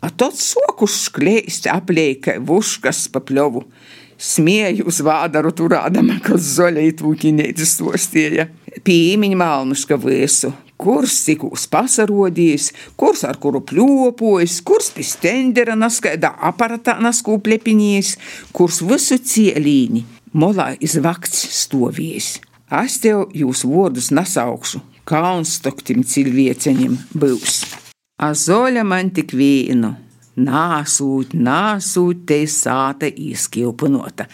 A 0.04 0.12
tot 0.12 0.36
sokus 0.36 1.00
škleisti 1.08 1.72
aplieka 1.72 2.36
vuškas 2.38 3.06
pa 3.10 3.24
pļovu, 3.24 3.64
smieju 4.18 4.86
uz 4.90 5.00
vādaru 5.02 5.50
turādama, 5.56 6.20
ka 6.22 6.36
zoļeit 6.36 7.02
vūkinētis 7.02 7.78
stostieja. 7.78 8.50
Pīmiņ 8.84 9.34
malnuška 9.38 9.98
vēsu, 9.98 10.52
kurs 10.78 11.16
cikūs 11.26 11.66
pasarodījis, 11.72 12.70
kurs 12.98 13.24
ar 13.28 13.38
kuru 13.42 13.62
pļopojis, 13.66 14.60
kurs 14.66 14.92
pie 14.94 15.06
stendera 15.06 15.76
naskaida 15.78 16.32
aparatā 16.50 16.96
nasku 17.02 17.38
plepinījis, 17.42 18.14
kurs 18.54 18.80
visu 18.86 19.18
cielīni 19.18 20.04
molā 20.32 20.74
izvakts 20.84 21.46
stovījis. 21.62 22.38
Es 22.78 22.98
tev 23.00 23.30
jūs 23.32 23.64
vārdus 23.64 24.10
nesaukšu, 24.12 24.82
kauns 25.08 25.56
toktim 25.64 26.04
cilvēceņiem 26.04 26.98
būs. 27.16 27.62
Azoļa 28.18 28.84
man 28.84 29.12
tik 29.14 29.32
vīnu. 29.38 29.94
Nāsūt, 30.38 31.32
nāsūt, 31.34 32.20
te 32.28 32.44
sāta 32.46 33.08
izkilpunota, 33.10 34.28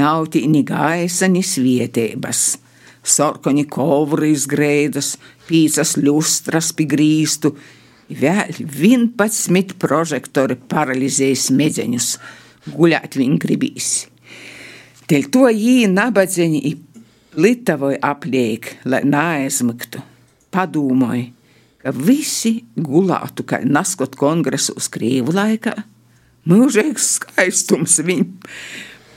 nav 0.00 0.30
tī 0.32 0.46
ni 0.48 0.62
gaisa, 0.64 1.28
ni 1.28 1.42
svietības. 1.44 2.54
Sarkoni 3.04 3.66
kovri 3.68 4.30
izgreidas, 4.32 5.18
pīcas 5.50 5.96
ļustras 5.98 6.70
pigrīstu, 6.78 7.52
vēl 8.10 8.62
11 8.62 9.74
prožektori 9.82 10.56
paralizēja 10.70 11.38
smadzeņus, 11.48 12.12
guļāt 12.74 13.18
viņi 13.18 13.42
gribīs. 13.42 13.90
Dēļ 15.10 15.26
to 15.34 15.48
jī 15.50 15.90
nabadzeņi 15.90 16.76
Litavoja 17.40 17.98
apliek, 18.02 18.72
lai 18.90 19.04
neaizmigtu. 19.06 20.02
Padomāju, 20.50 21.28
ka 21.78 21.92
visi 21.94 22.64
gulātu 22.74 23.44
kā 23.46 23.60
naskot 23.62 24.16
kongresu 24.18 24.74
uz 24.78 24.88
Krievu 24.90 25.34
laikā. 25.36 25.76
Mūžīgs 26.50 27.06
skaistums 27.20 28.00
viņam. 28.02 28.32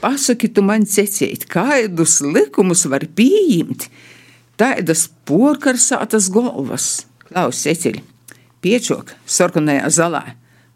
Pasaki, 0.04 0.50
tu 0.52 0.62
man 0.62 0.84
secēt, 0.86 1.46
kādus 1.50 2.20
likumus 2.22 2.84
var 2.92 3.06
pieņemt, 3.16 3.88
tādas 4.60 5.06
porkarsātas 5.28 6.30
galvas. 6.32 7.04
Klaus 7.24 7.62
seceļ, 7.64 8.00
piečok, 8.62 9.14
sarkanajā 9.26 9.88
zalā, 9.92 10.24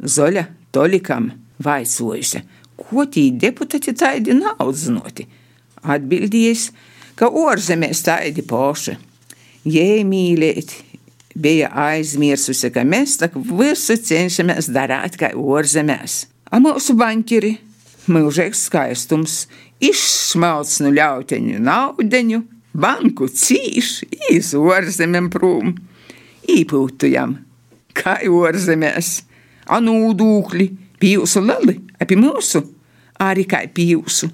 zoļa 0.01 0.47
tolikam 0.75 1.31
vaicojusi, 1.63 2.43
ko 2.79 3.05
tī 3.11 3.29
deputāti 3.37 3.95
tādi 3.97 4.37
nav 4.39 4.73
zinoti. 4.75 5.27
Atbildījis, 5.83 6.71
ka 7.19 7.29
ārzemēs 7.29 8.03
tādi 8.07 8.45
poši. 8.47 8.97
Jē, 9.69 10.03
mīlēt, 10.09 10.73
bija 11.39 11.71
aizmirsusi, 11.87 12.71
ka 12.75 12.85
mēs 12.87 13.19
tak 13.21 13.37
visu 13.37 13.99
cenšamies 14.01 14.71
darīt 14.75 15.19
kā 15.21 15.33
ārzemēs. 15.37 16.25
A 16.51 16.61
mūsu 16.63 16.97
bankiri, 16.99 17.59
mūžīgs 18.09 18.65
skaistums, 18.71 19.43
izsmalts 19.85 20.79
no 20.83 20.93
ļauteņu 20.95 21.61
naudeņu, 21.63 22.41
banku 22.79 23.29
cīš, 23.29 24.03
iz 24.31 24.55
ārzemēm 24.55 25.31
prūm, 25.35 25.75
īpūtujam, 26.49 27.37
kā 27.97 28.19
ārzemēs, 28.25 29.15
anūdūkļi, 29.79 30.69
pīvsu 30.99 31.45
lali, 31.45 31.79
apie 32.01 32.19
mūsu, 32.19 32.63
arī 33.23 33.47
kā 33.49 33.65
pīvsu 33.75 34.31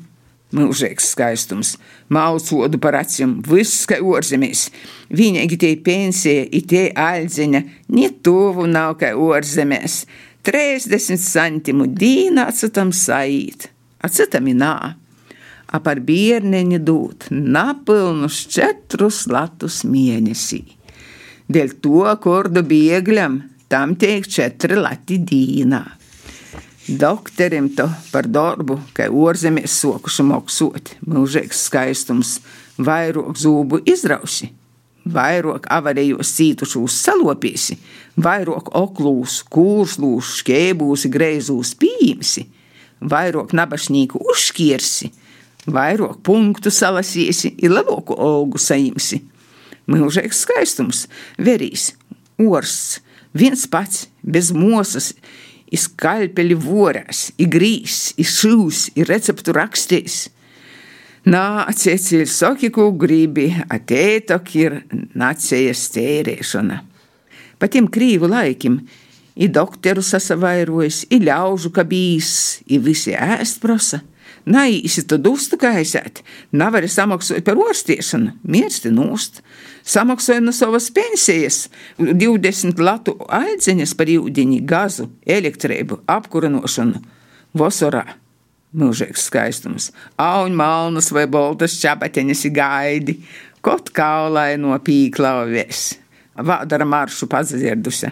mūžīgs 0.54 1.10
skaistums, 1.14 1.74
malcodu 2.12 2.78
par 2.82 2.98
acīm, 3.00 3.38
viss 3.48 3.86
kā 3.90 3.98
ārzemēs. 3.98 4.68
Vienīgi 5.14 5.58
tie 5.60 5.72
pensija, 5.82 6.44
tie 6.70 6.84
aldziņa, 6.94 7.62
ne 7.96 8.10
tuvu 8.24 8.68
nav 8.70 8.98
kā 9.00 9.14
ārzemēs. 9.14 10.04
30 10.44 11.18
centimu 11.24 11.88
dīna 11.88 12.48
atsitam 12.52 12.92
saīt, 12.92 13.70
atsitam 14.04 14.50
nā. 14.52 14.74
A 15.74 15.80
par 15.82 15.98
bērniņu 16.06 16.78
dūt 16.86 17.28
napilnus 17.32 18.44
četrus 18.46 19.24
latus 19.26 19.82
mēnesī. 19.88 20.62
Dēļ 21.50 21.74
to 21.82 22.06
kordu 22.22 22.62
biegļam 22.64 23.40
tam 23.68 23.96
tiek 23.98 24.26
četri 24.30 24.78
lati 24.78 25.18
dīnā. 25.18 25.82
Doktorim 26.84 27.70
to 27.72 27.86
par 28.12 28.28
darbu, 28.28 28.76
kā 28.92 29.08
ārzemēs 29.08 29.72
sokuši 29.80 30.24
maksot, 30.28 30.90
mūžīgs 31.08 31.62
skaistums, 31.70 32.34
vairāk 32.76 33.38
zūbu 33.40 33.80
izrausi, 33.88 34.50
vairāk 35.08 35.64
avarijos 35.72 36.34
cītušos 36.36 36.98
salopīsi, 37.06 37.78
vairāk 38.20 38.68
oklūs, 38.76 39.40
kūrslūs, 39.48 40.34
šķēbūsi, 40.42 41.12
greizūs 41.16 41.72
pīmsi, 41.80 42.44
vairāk 43.00 43.56
nabašnīku 43.56 44.20
uzškiersi, 44.20 45.08
vairāk 45.70 46.20
punktu 46.26 46.72
salasīsi, 46.72 47.54
ir 47.62 47.72
labāku 47.72 48.16
olgu 48.18 48.60
saimsi. 48.60 49.22
Mūžīgs 49.90 50.44
skaistums, 50.46 51.04
verīs, 51.36 51.92
orsts, 52.40 53.00
viens 53.36 53.66
pats, 53.68 54.06
bez 54.22 54.52
mosas, 54.56 55.12
i 55.68 55.80
skalpeli 55.80 56.56
vorās, 56.56 57.30
i 57.40 57.48
grīs, 57.50 58.14
i 58.20 58.24
šūs, 58.24 58.92
i 58.96 59.04
receptu 59.08 59.54
rakstīs. 59.56 60.28
Nāciet, 61.24 62.04
ir 62.12 62.28
soki, 62.28 62.68
ko 62.72 62.90
gribi, 63.00 63.48
atētok 63.72 64.50
ir 64.60 64.80
nācējas 65.16 65.86
tērēšana. 65.94 66.82
Pa 67.58 67.70
tiem 67.72 67.88
krīvu 67.88 68.28
laikim, 68.28 68.82
i 69.34 69.48
doktoru 69.48 70.04
sasavairojas, 70.04 71.04
i 71.10 71.22
ļaužu 71.24 71.72
kabīs, 71.74 72.34
i 72.68 72.78
visi 72.78 73.16
ēst 73.16 73.62
prosa. 73.62 74.02
Naīsi 74.44 75.06
tu 75.08 75.16
dustu 75.16 75.56
kaisēt, 75.56 76.20
nevari 76.52 76.88
samaksāt 76.92 77.46
par 77.46 77.56
orstiešanu, 77.56 78.34
mirsti 78.44 78.90
nūst. 78.92 79.40
Samaksāja 79.88 80.42
no 80.44 80.52
savas 80.52 80.90
pensijas. 80.92 81.70
20 81.96 82.82
latu 82.84 83.16
aiziņas 83.24 83.94
par 83.96 84.12
ūdeņi, 84.12 84.60
gazu, 84.68 85.08
elektrību, 85.24 86.02
apkurinošanu. 86.12 87.00
Vasarā. 87.56 88.04
Mūžīgs 88.74 89.28
skaistums, 89.30 89.92
auņu 90.18 90.58
malnas 90.58 91.12
vai 91.14 91.28
boltas 91.30 91.78
čapateņas 91.78 92.40
gaidi, 92.52 93.20
kaut 93.62 93.92
kaulai 93.94 94.56
no 94.58 94.74
pīklauvies, 94.82 95.92
vādara 96.34 96.82
maršu 96.82 97.30
padzirdusi. 97.30 98.10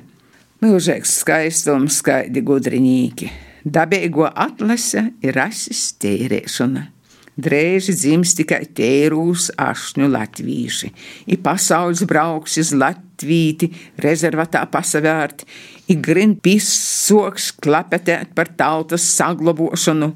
Mūžīgs 0.62 1.18
skaistums, 1.24 1.98
skaidi 1.98 2.46
gudrinīki 2.46 3.32
dabīgo 3.64 4.26
atlase 4.28 5.12
ir 5.22 5.36
rases 5.36 5.92
tērēšana. 6.02 6.88
Drēži 7.32 7.94
dzims 7.96 8.34
tikai 8.36 8.66
tērūs 8.76 9.54
ašņu 9.56 10.08
latvīši, 10.12 10.90
i 11.32 11.38
pasaules 11.40 12.02
brauks 12.04 12.58
iz 12.60 12.74
Latvīti, 12.76 13.70
rezervatā 14.04 14.66
pasavērt, 14.68 15.46
i 15.88 15.96
grin 15.96 16.34
pisoks 16.36 17.48
klapetēt 17.56 18.34
par 18.36 18.52
tautas 18.52 19.06
saglabošanu, 19.16 20.10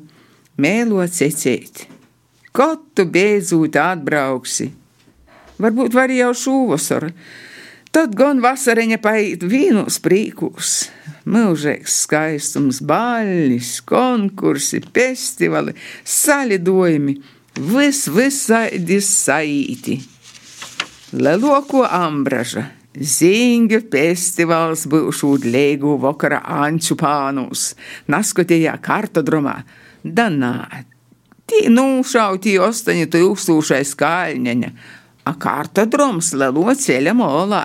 mēlot 0.61 1.17
secēt. 1.17 1.87
Kaut 2.53 2.85
tu 2.93 3.09
beidzot 3.09 3.81
atbrauksi? 3.81 4.69
Varbūt 5.57 5.97
var 5.97 6.13
jau 6.13 6.35
šūvasaru, 6.37 7.15
tad 7.97 8.13
gan 8.13 8.43
vasariņa 8.45 8.99
paiet 9.01 9.45
vīnos 9.49 9.97
prīkūs 10.05 10.73
mūžīgs 11.33 11.95
skaistums, 12.05 12.83
baļļis, 12.85 13.71
konkursi, 13.89 14.83
festivāli, 14.95 15.73
salidojumi, 16.05 17.15
vis 17.73 18.03
visādi 18.13 18.99
saīti. 19.01 19.97
Lieloko 21.17 21.87
ambraža, 21.89 22.67
zīņu 22.97 23.81
festivāls 23.89 24.85
būšu 24.93 25.33
lēgu 25.47 25.97
vakara 26.03 26.43
anču 26.67 26.99
pānus, 27.01 27.71
naskotījā 28.13 28.77
kartodromā, 28.85 29.57
danā. 30.05 30.53
Tī 31.49 31.65
nušauti 31.73 32.59
ostaņi 32.61 33.09
tūkstošais 33.17 33.97
kāļņaņa, 33.99 34.71
a 35.27 35.35
kartodroms 35.41 36.35
lielo 36.37 36.77
ceļa 36.77 37.17
molā. 37.17 37.65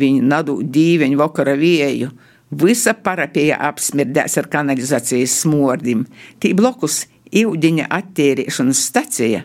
Viņi 0.00 0.24
nadu 0.24 0.60
dīveņu 0.64 1.20
vakara 1.20 1.54
vieju, 1.60 2.10
Visa 2.50 2.96
parapija 2.98 3.60
apsmirdēs 3.68 4.34
ar 4.40 4.48
kanalizācijas 4.50 5.36
smordim, 5.44 6.02
tī 6.42 6.50
blokus 6.58 7.04
ūdeņa 7.30 7.86
attērēšanas 7.94 8.80
stacija. 8.90 9.44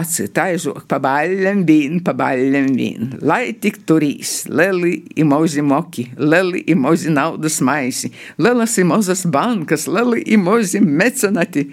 Atsitaižok 0.00 0.86
pa 0.90 0.98
baļļam 1.02 1.62
vīn, 1.68 2.00
pa 2.02 2.14
baļļam 2.16 2.70
vīn, 2.74 3.12
lai 3.26 3.52
tik 3.62 3.82
turīs, 3.86 4.48
leli 4.48 4.96
i 5.14 5.26
mozi 5.28 5.62
moki, 5.62 6.08
leli 6.16 6.64
i 6.66 6.74
mozi 6.74 7.12
naudas 7.14 7.60
maisi, 7.62 8.10
lelas 8.38 8.78
i 8.80 8.86
mozas 8.86 9.26
bankas, 9.30 9.86
leli 9.86 10.24
i 10.26 10.40
mozi 10.40 10.82
mecenati. 10.82 11.68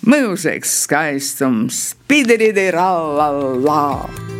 Mūžīgs 0.00 0.76
skaistums, 0.84 1.82
piderīdī 2.08 2.70
rallallā! 2.76 4.39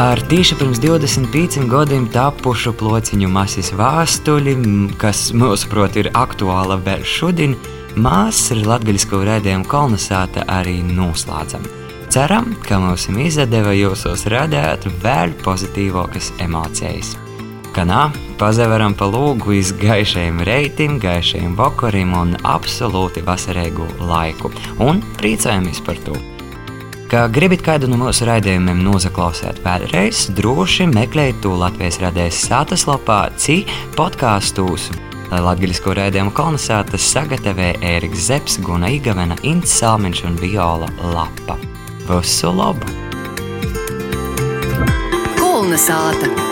Ar 0.00 0.20
tieši 0.28 0.54
pirms 0.56 0.78
25 0.80 1.66
gadiem 1.68 2.06
tapušu 2.08 2.70
plociņu 2.80 3.28
masas 3.28 3.68
vēstuli, 3.76 4.54
kas 4.96 5.26
mūsuprāt 5.36 5.98
ir 6.00 6.08
aktuāla 6.16 6.78
vēl 6.86 7.04
šodien, 7.04 7.52
mēs 8.00 8.40
ar 8.54 8.62
latgaļisko 8.70 9.20
redzējumu 9.28 9.68
kolonizāta 9.68 10.46
arī 10.56 10.78
noslēdzam. 10.88 11.68
Ceram, 12.08 12.48
ka 12.64 12.80
mums 12.80 13.10
izdeva 13.12 13.76
jūsos 13.76 14.24
radīt 14.32 14.88
vēl 15.04 15.36
pozitīvākas 15.44 16.32
emocijas. 16.48 17.12
Kā 17.76 17.84
nā, 17.84 18.08
pazaveram 18.40 18.96
pa 18.96 19.04
lūgu 19.04 19.60
iz 19.60 19.76
gaišajiem 19.84 20.40
reitim, 20.48 20.96
gaišajiem 20.96 21.52
vakariem 21.60 22.16
un 22.24 22.36
absolūti 22.40 23.20
vasarīgu 23.28 23.92
laiku, 24.00 24.48
un 24.80 25.04
priecājamies 25.20 25.84
par 25.84 26.00
to! 26.08 26.39
Kā 27.10 27.24
gribat 27.26 27.64
kādu 27.66 27.88
no 27.90 27.96
mūsu 27.98 28.22
raidījumiem 28.28 28.84
noklausīt 28.84 29.56
vēlreiz, 29.64 30.28
droši 30.38 30.84
meklējiet 30.92 31.40
to 31.42 31.56
Latvijas 31.58 31.96
radējas 31.98 32.38
sātas 32.46 32.84
lapā, 32.86 33.24
cī 33.34 33.64
podkāstos. 33.96 34.84
Latvijas 35.34 35.82
raidījumu 35.82 36.30
kolonizētas 36.38 37.08
sagatavoja 37.10 37.80
Ēriks 37.96 38.28
Zepsi, 38.28 38.62
Guna 38.62 38.92
Igavena, 38.94 39.34
Ints 39.42 39.74
Salmiņš 39.80 40.22
un 40.28 40.38
Viola 40.38 40.92
Lapa. 41.10 41.58
Visu 42.06 42.54
labu! 42.54 42.86
Kolonizēta! 45.34 46.49